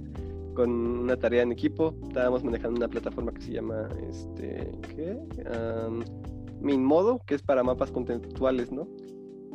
[0.53, 1.95] con una tarea en equipo.
[2.07, 5.17] Estábamos manejando una plataforma que se llama, este, ¿qué?
[5.87, 6.03] Um,
[6.61, 8.87] Minmodo, que es para mapas conceptuales, ¿no?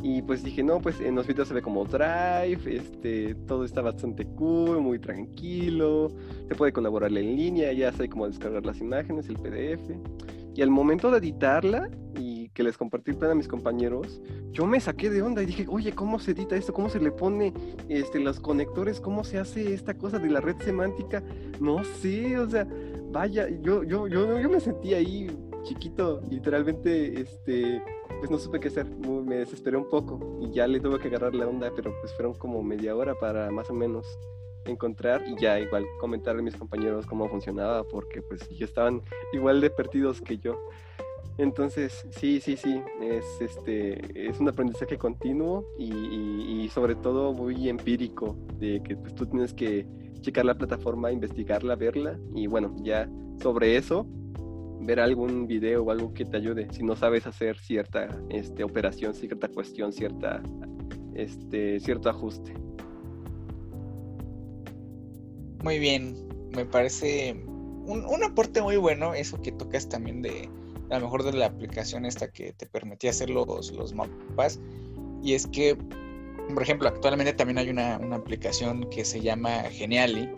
[0.03, 3.83] Y pues dije, no, pues en los videos se ve como Drive, este, todo está
[3.83, 6.09] bastante cool, muy tranquilo,
[6.49, 9.91] se puede colaborar en línea, ya sé cómo descargar las imágenes, el PDF.
[10.55, 15.11] Y al momento de editarla y que les compartí a mis compañeros, yo me saqué
[15.11, 16.73] de onda y dije, oye, ¿cómo se edita esto?
[16.73, 17.55] ¿Cómo se le pone
[17.89, 19.01] este, los conectores?
[19.01, 21.23] ¿Cómo se hace esta cosa de la red semántica?
[21.61, 22.67] No sé, o sea,
[23.13, 25.31] vaya, yo, yo, yo, yo me sentí ahí
[25.63, 27.81] chiquito, literalmente, este,
[28.19, 31.37] pues no supe qué hacer, me desesperé un poco y ya le tuve que agarrar
[31.37, 34.19] la onda, pero pues fueron como media hora para más o menos
[34.65, 39.01] encontrar y ya igual comentarle a mis compañeros cómo funcionaba porque pues ellos estaban
[39.33, 40.59] igual de perdidos que yo.
[41.39, 48.37] Entonces, sí, sí, sí, es, este, es un aprendizaje continuo y, sobre todo muy empírico,
[48.59, 49.87] de que pues, tú tienes que
[50.21, 53.09] checar la plataforma, investigarla, verla y bueno, ya
[53.41, 54.05] sobre eso
[54.81, 59.15] ver algún video o algo que te ayude si no sabes hacer cierta este, operación,
[59.15, 60.43] cierta cuestión, cierta,
[61.15, 62.53] este, cierto ajuste.
[65.63, 66.17] Muy bien,
[66.57, 67.33] me parece
[67.85, 70.49] un, un, aporte muy bueno eso que tocas también de
[70.91, 74.61] a lo mejor de la aplicación esta que te permitía hacer los, los mapas.
[75.23, 75.77] Y es que,
[76.55, 80.29] por ejemplo, actualmente también hay una, una aplicación que se llama Geniali.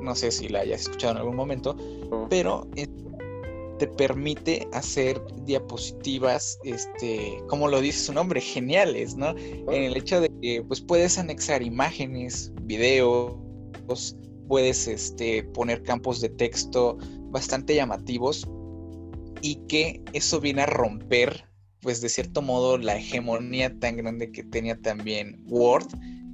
[0.00, 1.76] No sé si la hayas escuchado en algún momento,
[2.28, 2.68] pero
[3.78, 9.30] te permite hacer diapositivas, este, como lo dice su nombre, geniales, ¿no?
[9.30, 13.34] En el hecho de que pues puedes anexar imágenes, videos,
[14.48, 16.96] puedes este, poner campos de texto
[17.30, 18.48] bastante llamativos
[19.42, 21.44] y que eso viene a romper,
[21.80, 25.88] pues de cierto modo, la hegemonía tan grande que tenía también Word,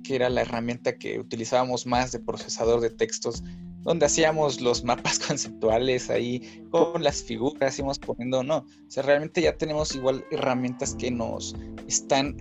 [0.04, 3.42] que era la herramienta que utilizábamos más de procesador de textos
[3.82, 9.42] donde hacíamos los mapas conceptuales ahí con las figuras, íbamos poniendo, no, o sea, realmente
[9.42, 11.54] ya tenemos igual herramientas que nos
[11.86, 12.36] están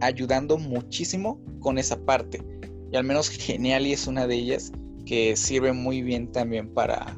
[0.00, 2.42] ayudando muchísimo con esa parte.
[2.90, 4.72] Y al menos Geniali es una de ellas
[5.06, 7.16] que sirve muy bien también para,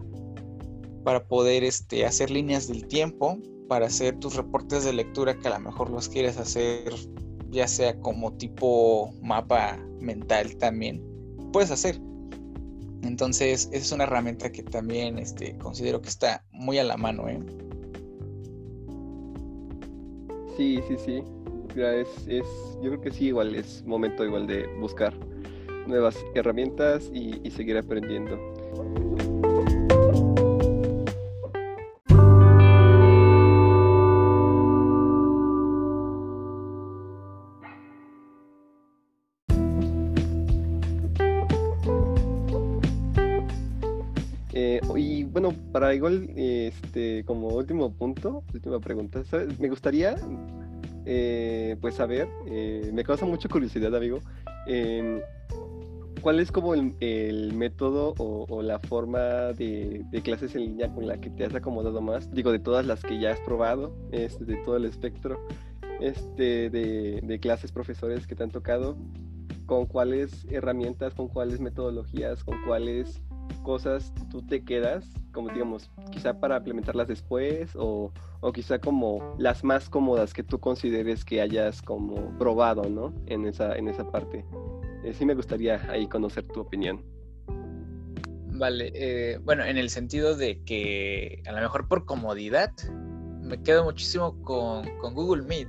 [1.05, 3.39] para poder este, hacer líneas del tiempo,
[3.69, 6.93] para hacer tus reportes de lectura que a lo mejor los quieres hacer
[7.55, 11.03] ya sea como tipo mapa mental también,
[11.53, 12.01] puedes hacer.
[13.03, 17.29] Entonces, es una herramienta que también este, considero que está muy a la mano.
[17.29, 17.39] ¿eh?
[20.57, 21.23] Sí, sí, sí.
[21.77, 22.47] Es, es,
[22.83, 25.13] yo creo que sí, igual es momento igual de buscar
[25.87, 28.39] nuevas herramientas y, y seguir aprendiendo.
[45.73, 49.23] Para igual, este, como último punto, última pregunta,
[49.59, 50.17] me gustaría,
[51.05, 54.21] eh, pues saber, eh, me causa mucha curiosidad, amigo,
[54.67, 55.21] em,
[56.21, 61.31] ¿cuál es como el, método o, la forma de, clases en línea con la que
[61.31, 62.33] te has acomodado más?
[62.33, 65.41] Digo, de todas las que ya has probado, este, de todo el espectro
[66.01, 68.97] este, de, de clases, profesores que te han tocado,
[69.67, 73.21] con cuáles herramientas, con cuáles metodologías, con cuáles
[73.63, 79.65] cosas tú te quedas, como digamos, quizá para implementarlas después o, o, quizá como las
[79.65, 83.13] más cómodas que tú consideres que hayas como probado, ¿no?
[83.27, 84.45] En esa, en esa parte.
[85.05, 87.05] Eh, sí me gustaría ahí conocer tu opinión.
[88.57, 92.71] Vale, eh, bueno, en el sentido de que a lo mejor por comodidad
[93.43, 95.69] me quedo muchísimo con, con Google Meet.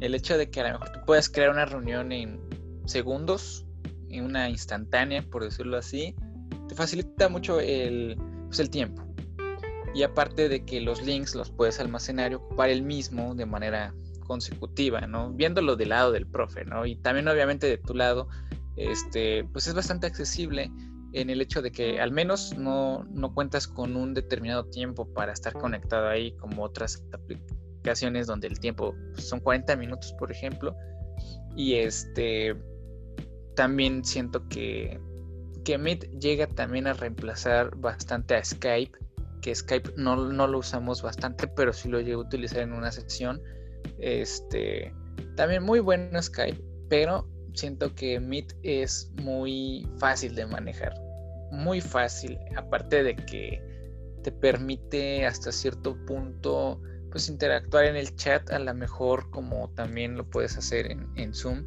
[0.00, 2.40] El hecho de que a lo mejor tú puedas crear una reunión en
[2.84, 3.66] segundos,
[4.08, 6.14] en una instantánea, por decirlo así,
[6.68, 9.02] te facilita mucho el, pues, el tiempo.
[9.94, 13.94] Y aparte de que los links los puedes almacenar y ocupar el mismo de manera
[14.26, 15.30] consecutiva, ¿no?
[15.32, 16.86] Viéndolo del lado del profe, ¿no?
[16.86, 18.28] Y también obviamente de tu lado,
[18.76, 20.70] este, pues es bastante accesible
[21.12, 25.32] en el hecho de que al menos no, no cuentas con un determinado tiempo para
[25.32, 30.74] estar conectado ahí como otras aplicaciones donde el tiempo pues, son 40 minutos, por ejemplo.
[31.54, 32.56] Y este
[33.54, 34.98] también siento que,
[35.64, 38.98] que Meet llega también a reemplazar bastante a Skype,
[39.40, 42.92] que Skype no, no lo usamos bastante, pero sí lo llego a utilizar en una
[42.92, 43.40] sección.
[43.98, 44.94] Este,
[45.36, 50.94] también muy bueno Skype, pero siento que Meet es muy fácil de manejar.
[51.50, 53.62] Muy fácil, aparte de que
[54.22, 60.16] te permite hasta cierto punto pues interactuar en el chat a lo mejor como también
[60.16, 61.66] lo puedes hacer en Zoom,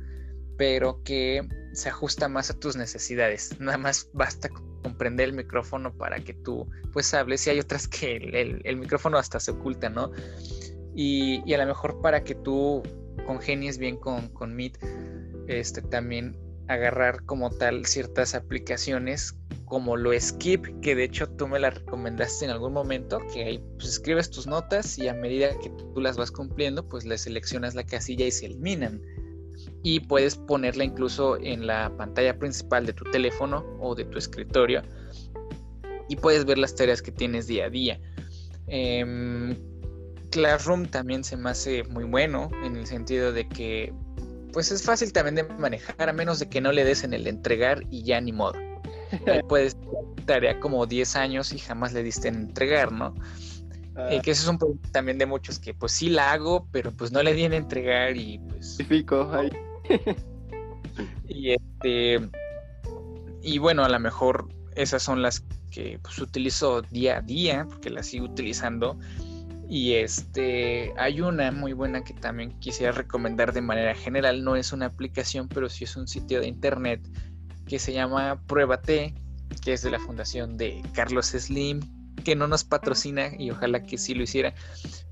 [0.58, 3.60] pero que se ajusta más a tus necesidades.
[3.60, 4.50] Nada más basta
[4.84, 8.16] comprender el micrófono para que tú pues hables y hay otras que
[8.64, 10.12] el, micrófono hasta se oculta, ¿no?
[10.96, 12.82] Y, y, a lo mejor para que tú
[13.26, 14.78] congenies bien con, con Meet,
[15.48, 16.38] este, también
[16.68, 19.36] agarrar como tal ciertas aplicaciones
[19.66, 23.64] como lo Skip, que de hecho tú me la recomendaste en algún momento, que ahí
[23.78, 27.76] pues, escribes tus notas y a medida que tú las vas cumpliendo, pues le seleccionas
[27.76, 29.02] la casilla y se eliminan.
[29.88, 34.82] Y puedes ponerla incluso en la pantalla principal de tu teléfono o de tu escritorio
[36.08, 38.00] y puedes ver las tareas que tienes día a día.
[38.68, 39.56] Eh,
[40.32, 43.94] Classroom también se me hace muy bueno en el sentido de que
[44.52, 47.28] pues es fácil también de manejar a menos de que no le des en el
[47.28, 48.58] entregar y ya ni modo.
[49.28, 49.78] Ahí puedes
[50.26, 53.14] tarea como 10 años y jamás le diste en entregar, ¿no?
[53.98, 54.22] Eh, ah.
[54.22, 57.12] que eso es un problema también de muchos que pues sí la hago, pero pues
[57.12, 58.78] no le di en entregar y pues...
[59.34, 59.50] ahí.
[61.28, 62.30] y este...
[63.42, 67.90] Y bueno, a lo mejor esas son las que pues utilizo día a día, porque
[67.90, 68.98] las sigo utilizando.
[69.68, 74.44] Y este, hay una muy buena que también quisiera recomendar de manera general.
[74.44, 77.02] No es una aplicación, pero sí es un sitio de internet
[77.68, 79.16] que se llama Pruébate,
[79.64, 81.80] que es de la fundación de Carlos Slim,
[82.24, 84.54] que no nos patrocina y ojalá que sí lo hiciera.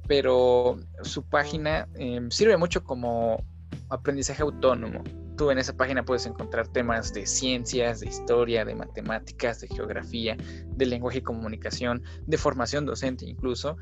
[0.08, 3.44] Pero su página em, sirve mucho como
[3.90, 5.04] aprendizaje autónomo.
[5.38, 10.38] Tú en esa página puedes encontrar temas de ciencias, de historia, de matemáticas, de geografía,
[10.68, 13.78] de lenguaje y comunicación, de formación docente incluso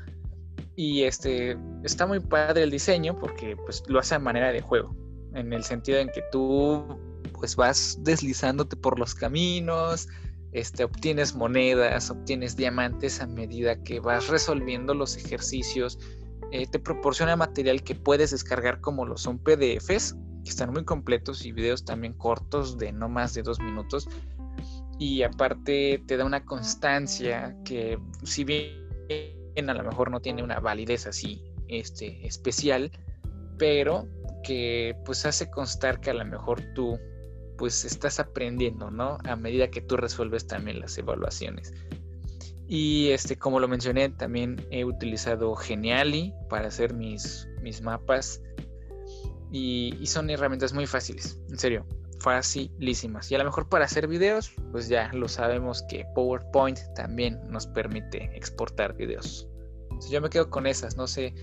[0.76, 4.94] y este está muy padre el diseño porque pues lo hace a manera de juego,
[5.34, 6.98] en el sentido en que tú
[7.32, 10.08] pues vas deslizándote por los caminos,
[10.52, 15.98] este, obtienes monedas, obtienes diamantes a medida que vas resolviendo los ejercicios.
[16.52, 21.46] Eh, te proporciona material que puedes descargar como lo son PDFs, que están muy completos
[21.46, 24.06] y videos también cortos de no más de dos minutos.
[24.98, 30.60] Y aparte te da una constancia que si bien a lo mejor no tiene una
[30.60, 32.92] validez así este, especial,
[33.56, 34.06] pero
[34.44, 36.98] que pues hace constar que a lo mejor tú
[37.56, 39.16] pues estás aprendiendo, ¿no?
[39.24, 41.72] A medida que tú resuelves también las evaluaciones.
[42.74, 48.40] Y este, como lo mencioné, también he utilizado Geniali para hacer mis, mis mapas.
[49.50, 51.86] Y, son herramientas muy fáciles, en serio,
[52.20, 53.30] facilísimas.
[53.30, 57.66] Y a lo mejor para hacer videos, pues ya lo sabemos que PowerPoint también nos
[57.66, 59.46] permite exportar videos.
[60.10, 61.34] yo me quedo con esas, no sé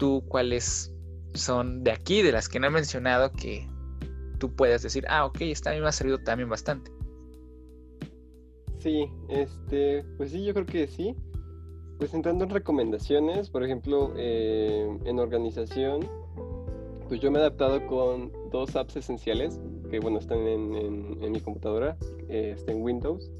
[0.00, 0.92] tú cuáles
[1.34, 3.68] son de aquí, de las que no he mencionado, que
[4.40, 6.90] tú puedas decir, ah, ok, esta a mí me ha servido también bastante.
[8.82, 11.14] Sí, este, pues sí, yo creo que sí.
[11.98, 16.00] Pues entrando en recomendaciones, por ejemplo, eh, en organización,
[17.06, 21.96] pues yo me he adaptado con dos apps esenciales que bueno, están en, mi computadora,
[22.28, 23.30] eh, está en Windows,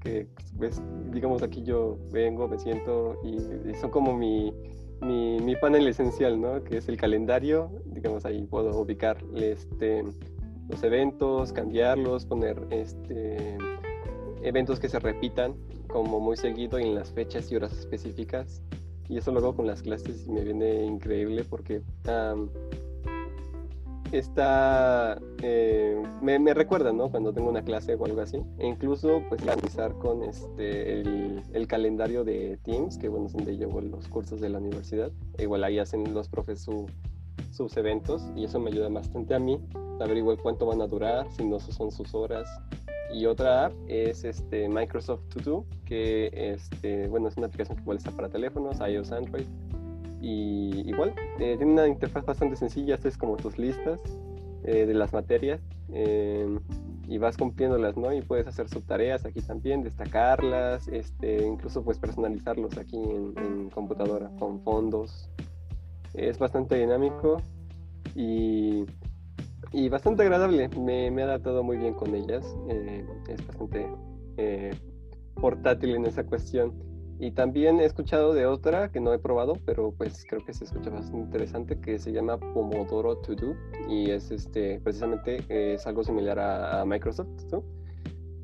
[0.00, 0.80] que pues,
[1.10, 4.52] digamos aquí yo vengo, me siento y, son como mi,
[5.00, 6.62] mi, panel esencial, ¿no?
[6.62, 10.04] Que es el calendario, digamos ahí puedo ubicar este,
[10.68, 13.56] los eventos, cambiarlos, poner este,
[14.46, 15.54] eventos que se repitan
[15.88, 18.62] como muy seguido en las fechas y horas específicas.
[19.08, 21.82] Y eso lo hago con las clases y me viene increíble porque
[24.12, 28.38] está eh, me, me, recuerda no cuando tengo una clase o algo así.
[28.58, 33.80] E incluso pues analizar con este el, calendario de Teams que bueno es donde llevo
[33.80, 35.10] los cursos de la universidad.
[35.38, 36.66] E igual ahí hacen los profes
[37.50, 39.60] sus eventos y eso me ayuda bastante a mí.
[39.98, 42.48] Saber igual cuánto van a durar si no son sus horas
[43.16, 47.82] y otra app es este Microsoft To Do que este bueno es una aplicación que
[47.82, 49.46] igual está para teléfonos iOS Android
[50.20, 54.00] y igual, eh, tiene una interfaz bastante sencilla, es como tus listas
[54.64, 55.60] eh, de las materias
[55.92, 56.58] em,
[57.06, 58.12] y vas cumpliéndolas, ¿no?
[58.12, 64.60] Y puedes hacer subtareas aquí también, destacarlas, este, incluso puedes personalizarlos aquí en, computadora con
[64.62, 65.30] fondos.
[66.14, 67.42] Es bastante dinámico
[68.14, 68.84] y,
[69.76, 70.68] y bastante agradable.
[70.70, 72.44] Me, me, he adaptado muy bien con ellas.
[72.68, 73.86] Eh, es bastante
[75.40, 76.72] portátil en esa cuestión.
[77.18, 80.64] Y también he escuchado de otra que no he probado, pero pues creo que se
[80.64, 83.54] escucha bastante interesante, que se llama Pomodoro To Do
[83.88, 87.64] y es este, precisamente es algo similar a, a Microsoft, ¿no?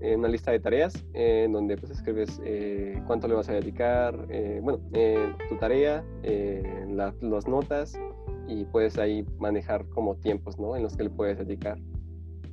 [0.01, 4.26] Eh, una lista de tareas en donde pues escribes eh, cuánto le vas a dedicar,
[4.30, 7.93] eh, bueno, eh, tu tarea, eh, la- las notas
[8.49, 10.76] y puedes ahí manejar como tiempos, ¿no?
[10.76, 11.78] En los que le puedes dedicar.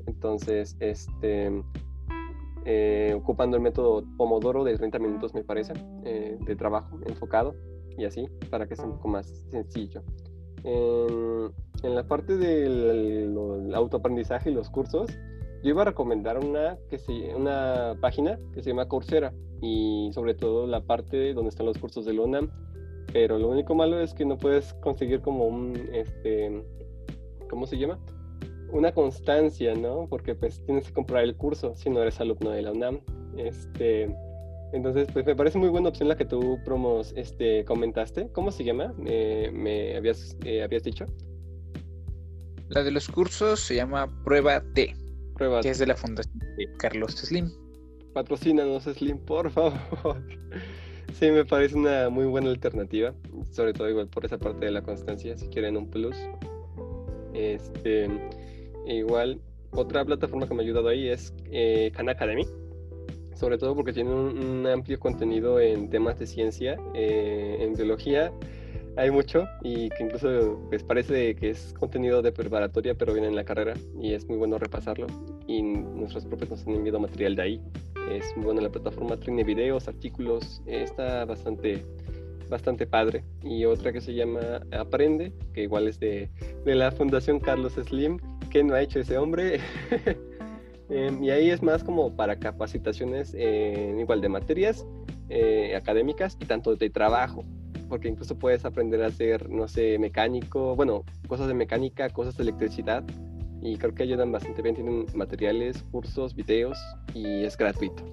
[0.07, 1.51] Entonces, este,
[2.65, 5.73] eh, ocupando el método Pomodoro de 30 minutos, me parece,
[6.03, 7.55] eh, de trabajo enfocado
[7.97, 10.03] y así, para que sea un poco más sencillo.
[10.63, 11.51] En,
[11.83, 13.33] la parte del
[13.73, 15.09] autoaprendizaje y los cursos,
[15.63, 20.33] yo iba a recomendar una, que se, una página que se llama Coursera y sobre
[20.33, 22.49] todo la parte donde están los cursos de UNAM,
[23.11, 26.63] pero lo único malo es que no puedes conseguir como un, este,
[27.49, 27.99] ¿cómo se llama?
[28.71, 30.07] Una constancia, ¿no?
[30.09, 33.01] Porque pues tienes que comprar el curso si no eres alumno de la UNAM.
[33.37, 34.15] Este,
[34.73, 38.31] entonces, pues me parece muy buena opción la que tú promos, este, comentaste.
[38.31, 38.93] ¿Cómo se llama?
[39.05, 41.05] Eh, me habías, eh, habías dicho.
[42.69, 44.95] La de los cursos se llama Prueba T,
[45.35, 45.61] Prueba.
[45.61, 47.49] que es de la Fundación de Carlos Slim.
[48.13, 50.21] Patrocínanos, Slim, por favor.
[51.13, 53.13] Sí, me parece una muy buena alternativa,
[53.51, 56.15] sobre todo igual por esa parte de la constancia, si quieren un plus.
[57.33, 58.07] Este,
[58.85, 59.41] igual,
[59.71, 62.45] otra plataforma que me ha ayudado ahí es eh, Khan Academy,
[63.35, 68.31] sobre todo porque tiene un, amplio contenido en temas de ciencia, eh, en biología.
[68.97, 73.35] Hay mucho y que incluso pues, parece que es contenido de preparatoria, pero viene en
[73.35, 75.07] la carrera y es muy bueno repasarlo.
[75.47, 77.61] Y nuestros profes nos han enviado material de ahí.
[78.09, 81.85] Es muy buena la plataforma, tiene videos, artículos, está bastante,
[82.49, 83.23] bastante padre.
[83.43, 86.29] Y otra que se llama Aprende, que igual es de,
[86.65, 88.17] de la Fundación Carlos Slim,
[88.49, 89.59] que no ha hecho ese hombre.
[90.91, 94.87] Em, y ahí es más como para capacitaciones eh, igual de materias
[95.29, 97.45] eh, académicas y tanto de trabajo,
[97.87, 102.41] porque incluso puedes aprender a ser, no sé, mecánico, bueno, cosas de mecánica, cosas de
[102.41, 103.03] electricidad,
[103.61, 106.77] y creo que ayudan bastante bien, tienen materiales, cursos, videos,
[107.13, 108.03] y es gratuito.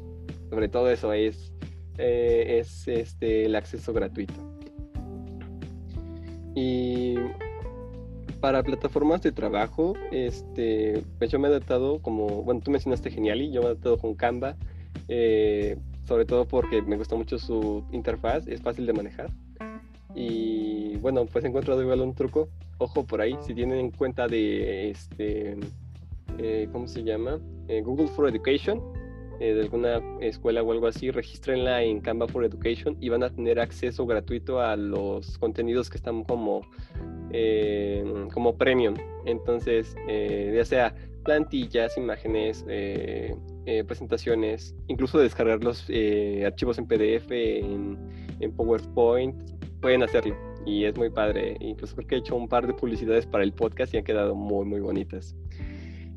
[0.51, 1.53] Sobre todo eso es,
[1.99, 4.35] eh, es este, el acceso gratuito.
[6.55, 7.17] Y
[8.41, 13.51] para plataformas de trabajo, este, pues yo me he adaptado como, bueno, tú mencionaste Geniali,
[13.51, 14.57] yo me he adaptado con Canva,
[15.09, 19.31] eh, sobre todo porque me gusta mucho su interfaz, es fácil de manejar.
[20.15, 24.27] Y bueno, pues he encontrado igual un truco, ojo por ahí, si tienen en cuenta
[24.27, 25.57] de, este,
[26.39, 27.41] eh, ¿cómo se llama?
[27.69, 28.81] Eh, Google for Education,
[29.41, 33.31] eh, de alguna escuela o algo así, regístrenla en Canva for Education y van a
[33.31, 36.63] tener acceso gratuito a los contenidos que están como,
[38.33, 38.95] como premium.
[39.27, 42.65] Entonces, ya sea plantillas, imágenes,
[43.87, 45.87] presentaciones, incluso descargar los
[46.45, 49.37] archivos en PDF, en PowerPoint,
[49.81, 50.56] pueden hacerlo.
[50.67, 51.57] Y es muy padre.
[51.61, 54.35] Incluso creo que he hecho un par de publicidades para el podcast y han quedado
[54.35, 55.35] muy, muy bonitas.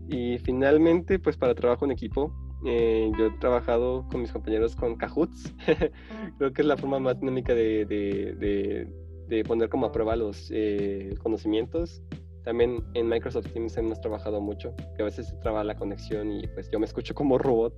[0.10, 2.34] Y finalmente, pues para trabajo en equipo,
[2.66, 5.54] eh, yo he trabajado con mis compañeros con Kahoots.
[6.38, 8.88] Creo que es la forma más dinámica de, de, de,
[9.28, 12.02] de poner como a prueba los eh, conocimientos.
[12.44, 16.48] También en Microsoft Teams hemos trabajado mucho, que a veces se traba la conexión y
[16.48, 17.74] pues yo me escucho como robot,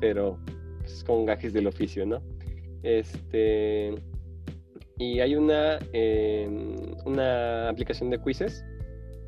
[0.00, 0.38] pero
[0.80, 2.20] pues, con gajes del oficio, ¿no?
[2.82, 3.94] Este,
[4.98, 6.48] y hay una, eh,
[7.04, 8.64] una aplicación de quizzes,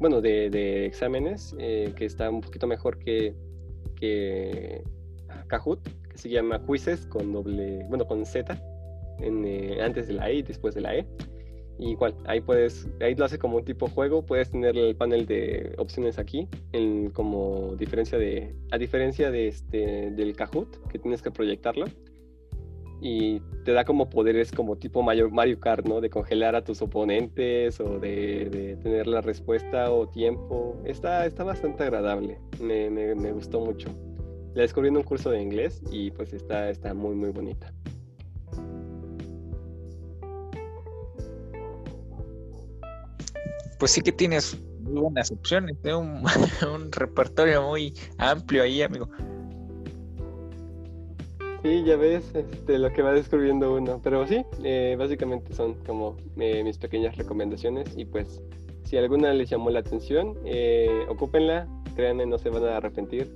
[0.01, 3.35] bueno, de, de exámenes, eh, que está un poquito mejor que,
[3.97, 4.83] que
[5.47, 8.59] Kahoot, que se llama Quizzes con doble, bueno, con Z,
[9.21, 11.07] en, eh, antes de la E y después de la E.
[11.79, 15.27] Y igual, ahí puedes, ahí lo hace como un tipo juego, puedes tener el panel
[15.27, 21.23] de opciones aquí, en, como diferencia de, a diferencia de este, del Kahoot, que tienes
[21.23, 21.87] que proyectarlo.
[23.01, 26.01] Y te da como poderes como tipo Mario, Kart, ¿no?
[26.01, 30.77] De congelar a tus oponentes o de, de tener la respuesta o tiempo.
[30.85, 33.89] Está, está bastante agradable, me, me, me gustó mucho.
[34.55, 37.73] La descubrí en un curso de inglés y pues está, está muy, muy bonita.
[43.79, 45.95] Pues sí que tienes muy buenas opciones, ¿eh?
[45.95, 46.23] un,
[46.75, 49.09] un repertorio muy amplio ahí, amigo.
[51.63, 54.01] Sí, ya ves este, lo que va descubriendo uno.
[54.03, 57.97] Pero sí, eh, básicamente son como eh, mis pequeñas recomendaciones.
[57.97, 58.41] Y pues,
[58.85, 61.69] si alguna les llamó la atención, eh, ocúpenla.
[61.95, 63.31] Créanme, no se van a arrepentir.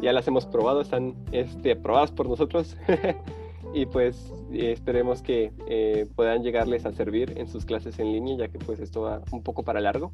[0.00, 2.76] Ya las hemos probado, están este, aprobadas por nosotros.
[3.74, 8.36] y pues eh, esperemos que eh, puedan llegarles a servir en sus clases en línea,
[8.36, 10.12] ya que pues esto va un poco para largo.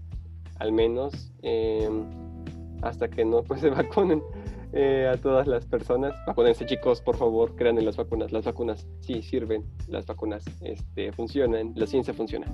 [0.59, 1.89] Al menos eh,
[2.83, 4.23] hasta que no pues, se vacunen.
[4.77, 6.14] Eh, a todas las personas.
[6.27, 8.33] Vacúnense chicos, por favor, crean en las vacunas.
[8.33, 12.47] Las vacunas sí sirven, las vacunas este, funcionan, la ciencia funciona.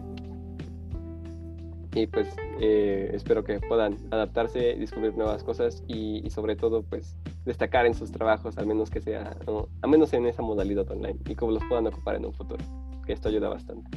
[1.95, 2.29] Y pues
[2.61, 7.95] eh, espero que puedan adaptarse, descubrir nuevas cosas y, y sobre todo pues destacar en
[7.95, 9.69] sus trabajos, al menos que sea, ¿no?
[9.81, 12.63] al menos en esa modalidad online y cómo los puedan ocupar en un futuro,
[13.07, 13.91] que esto ayuda bastante.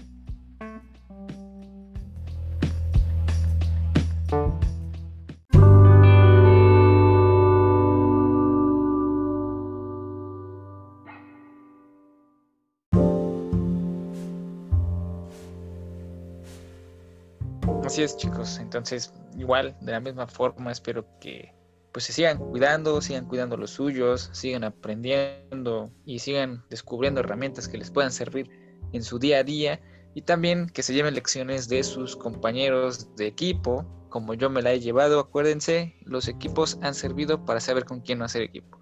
[17.93, 18.57] Así es, chicos.
[18.57, 21.53] Entonces, igual, de la misma forma, espero que
[21.91, 27.77] pues se sigan cuidando, sigan cuidando los suyos, sigan aprendiendo y sigan descubriendo herramientas que
[27.77, 28.49] les puedan servir
[28.93, 29.79] en su día a día
[30.15, 34.71] y también que se lleven lecciones de sus compañeros de equipo, como yo me la
[34.71, 38.79] he llevado, acuérdense, los equipos han servido para saber con quién no hacer equipo.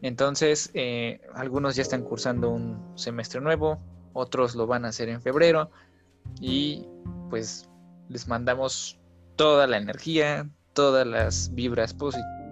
[0.00, 3.80] Entonces, eh, algunos ya están cursando un semestre nuevo,
[4.12, 5.72] otros lo van a hacer en febrero
[6.40, 6.86] y
[7.30, 7.68] pues
[8.08, 8.98] les mandamos
[9.36, 12.44] toda la energía, todas las vibras positivas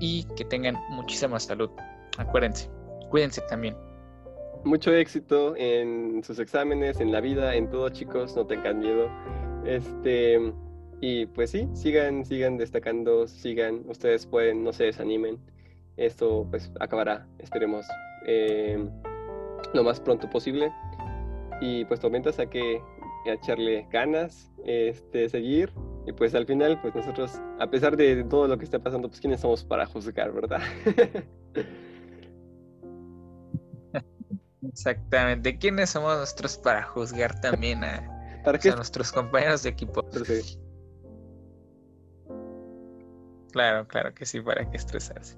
[0.00, 1.70] y que tengan muchísima salud.
[2.18, 2.70] Acuérdense,
[3.10, 3.76] cuídense también.
[4.64, 9.08] Mucho éxito en sus exámenes, en la vida, en todo, chicos, no tengan miedo.
[9.64, 10.52] Este,
[11.00, 15.38] y pues sí, sigan, sigan destacando, sigan, ustedes pueden, no se desanimen.
[15.96, 17.86] Esto pues acabará, esperemos,
[18.26, 18.84] eh,
[19.72, 20.72] lo más pronto posible.
[21.60, 22.82] Y pues tormentas a que
[23.30, 25.72] a echarle ganas, este, seguir
[26.06, 29.20] y pues al final, pues nosotros, a pesar de todo lo que está pasando, pues
[29.20, 30.60] quiénes somos para juzgar, ¿verdad?
[34.62, 35.58] Exactamente.
[35.58, 40.04] ¿Quiénes somos nosotros para juzgar también a, ¿Para a nuestros compañeros de equipo?
[40.12, 40.60] Sí.
[43.50, 45.36] Claro, claro que sí, para qué estresarse.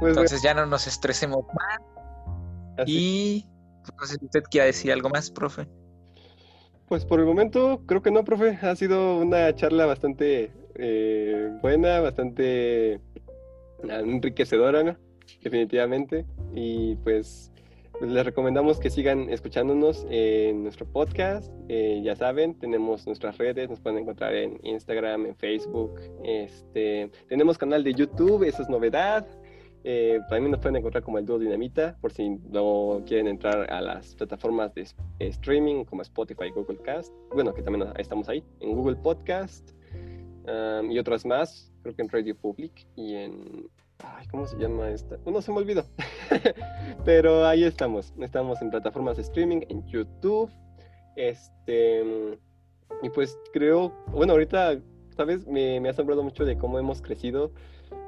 [0.00, 1.80] Pues, Entonces ya no nos estresemos más.
[2.78, 2.92] Así.
[2.96, 3.50] Y
[3.98, 5.68] no sé si usted quiera decir algo más, profe.
[6.88, 8.58] Pues por el momento creo que no, profe.
[8.62, 13.00] Ha sido una charla bastante eh, buena, bastante
[13.82, 14.96] enriquecedora, ¿no?
[15.42, 16.24] definitivamente.
[16.54, 17.52] Y pues,
[18.00, 21.52] les recomendamos que sigan escuchándonos en nuestro podcast.
[21.68, 26.00] Eh, ya saben, tenemos nuestras redes, nos pueden encontrar en Instagram, en Facebook.
[26.24, 29.26] Este, tenemos canal de YouTube, eso es novedad.
[29.86, 33.82] Eh, también nos pueden encontrar como el Dúo Dinamita, por si no quieren entrar a
[33.82, 34.86] las plataformas de
[35.18, 37.12] streaming como Spotify, Google Cast.
[37.34, 39.72] Bueno, que también estamos ahí, en Google Podcast
[40.48, 43.68] um, y otras más, creo que en Radio Public y en...
[44.02, 45.18] Ay, ¿Cómo se llama esta?
[45.26, 45.84] No se me olvidó.
[47.04, 48.12] Pero ahí estamos.
[48.18, 50.50] Estamos en plataformas de streaming, en YouTube.
[51.16, 52.02] Este.
[53.02, 53.94] Y pues creo.
[54.08, 54.80] Bueno, ahorita,
[55.16, 55.46] ¿sabes?
[55.46, 57.52] Me, me ha asombrado mucho de cómo hemos crecido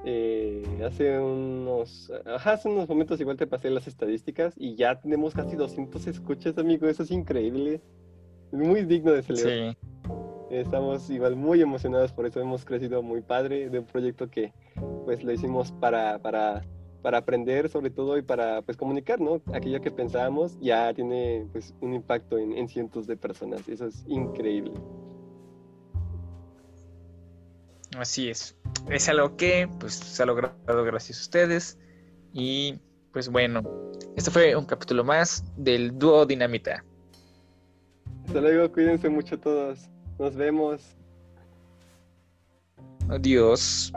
[0.04, 5.34] eh, hace unos, ajá, hace unos momentos igual te pasé las estadísticas y ya tenemos
[5.34, 7.80] casi 200 escuchas, amigo, eso es increíble,
[8.52, 9.72] muy digno de celebrar.
[9.72, 9.78] Sí.
[10.50, 14.52] Estamos igual muy emocionados por eso, hemos crecido muy padre de un proyecto que
[15.04, 16.64] pues lo hicimos para, para,
[17.02, 19.40] para aprender sobre todo y para pues comunicar, ¿no?
[19.52, 24.04] Aquello que pensábamos ya tiene pues un impacto en, en cientos de personas, eso es
[24.06, 24.72] increíble.
[27.98, 28.56] Así es.
[28.90, 31.78] Es algo que pues se ha logrado gracias a ustedes.
[32.32, 32.78] Y
[33.12, 33.62] pues bueno,
[34.16, 36.84] este fue un capítulo más del dúo Dinamita.
[38.26, 39.88] Hasta luego, cuídense mucho todos.
[40.18, 40.82] Nos vemos.
[43.08, 43.92] Adiós.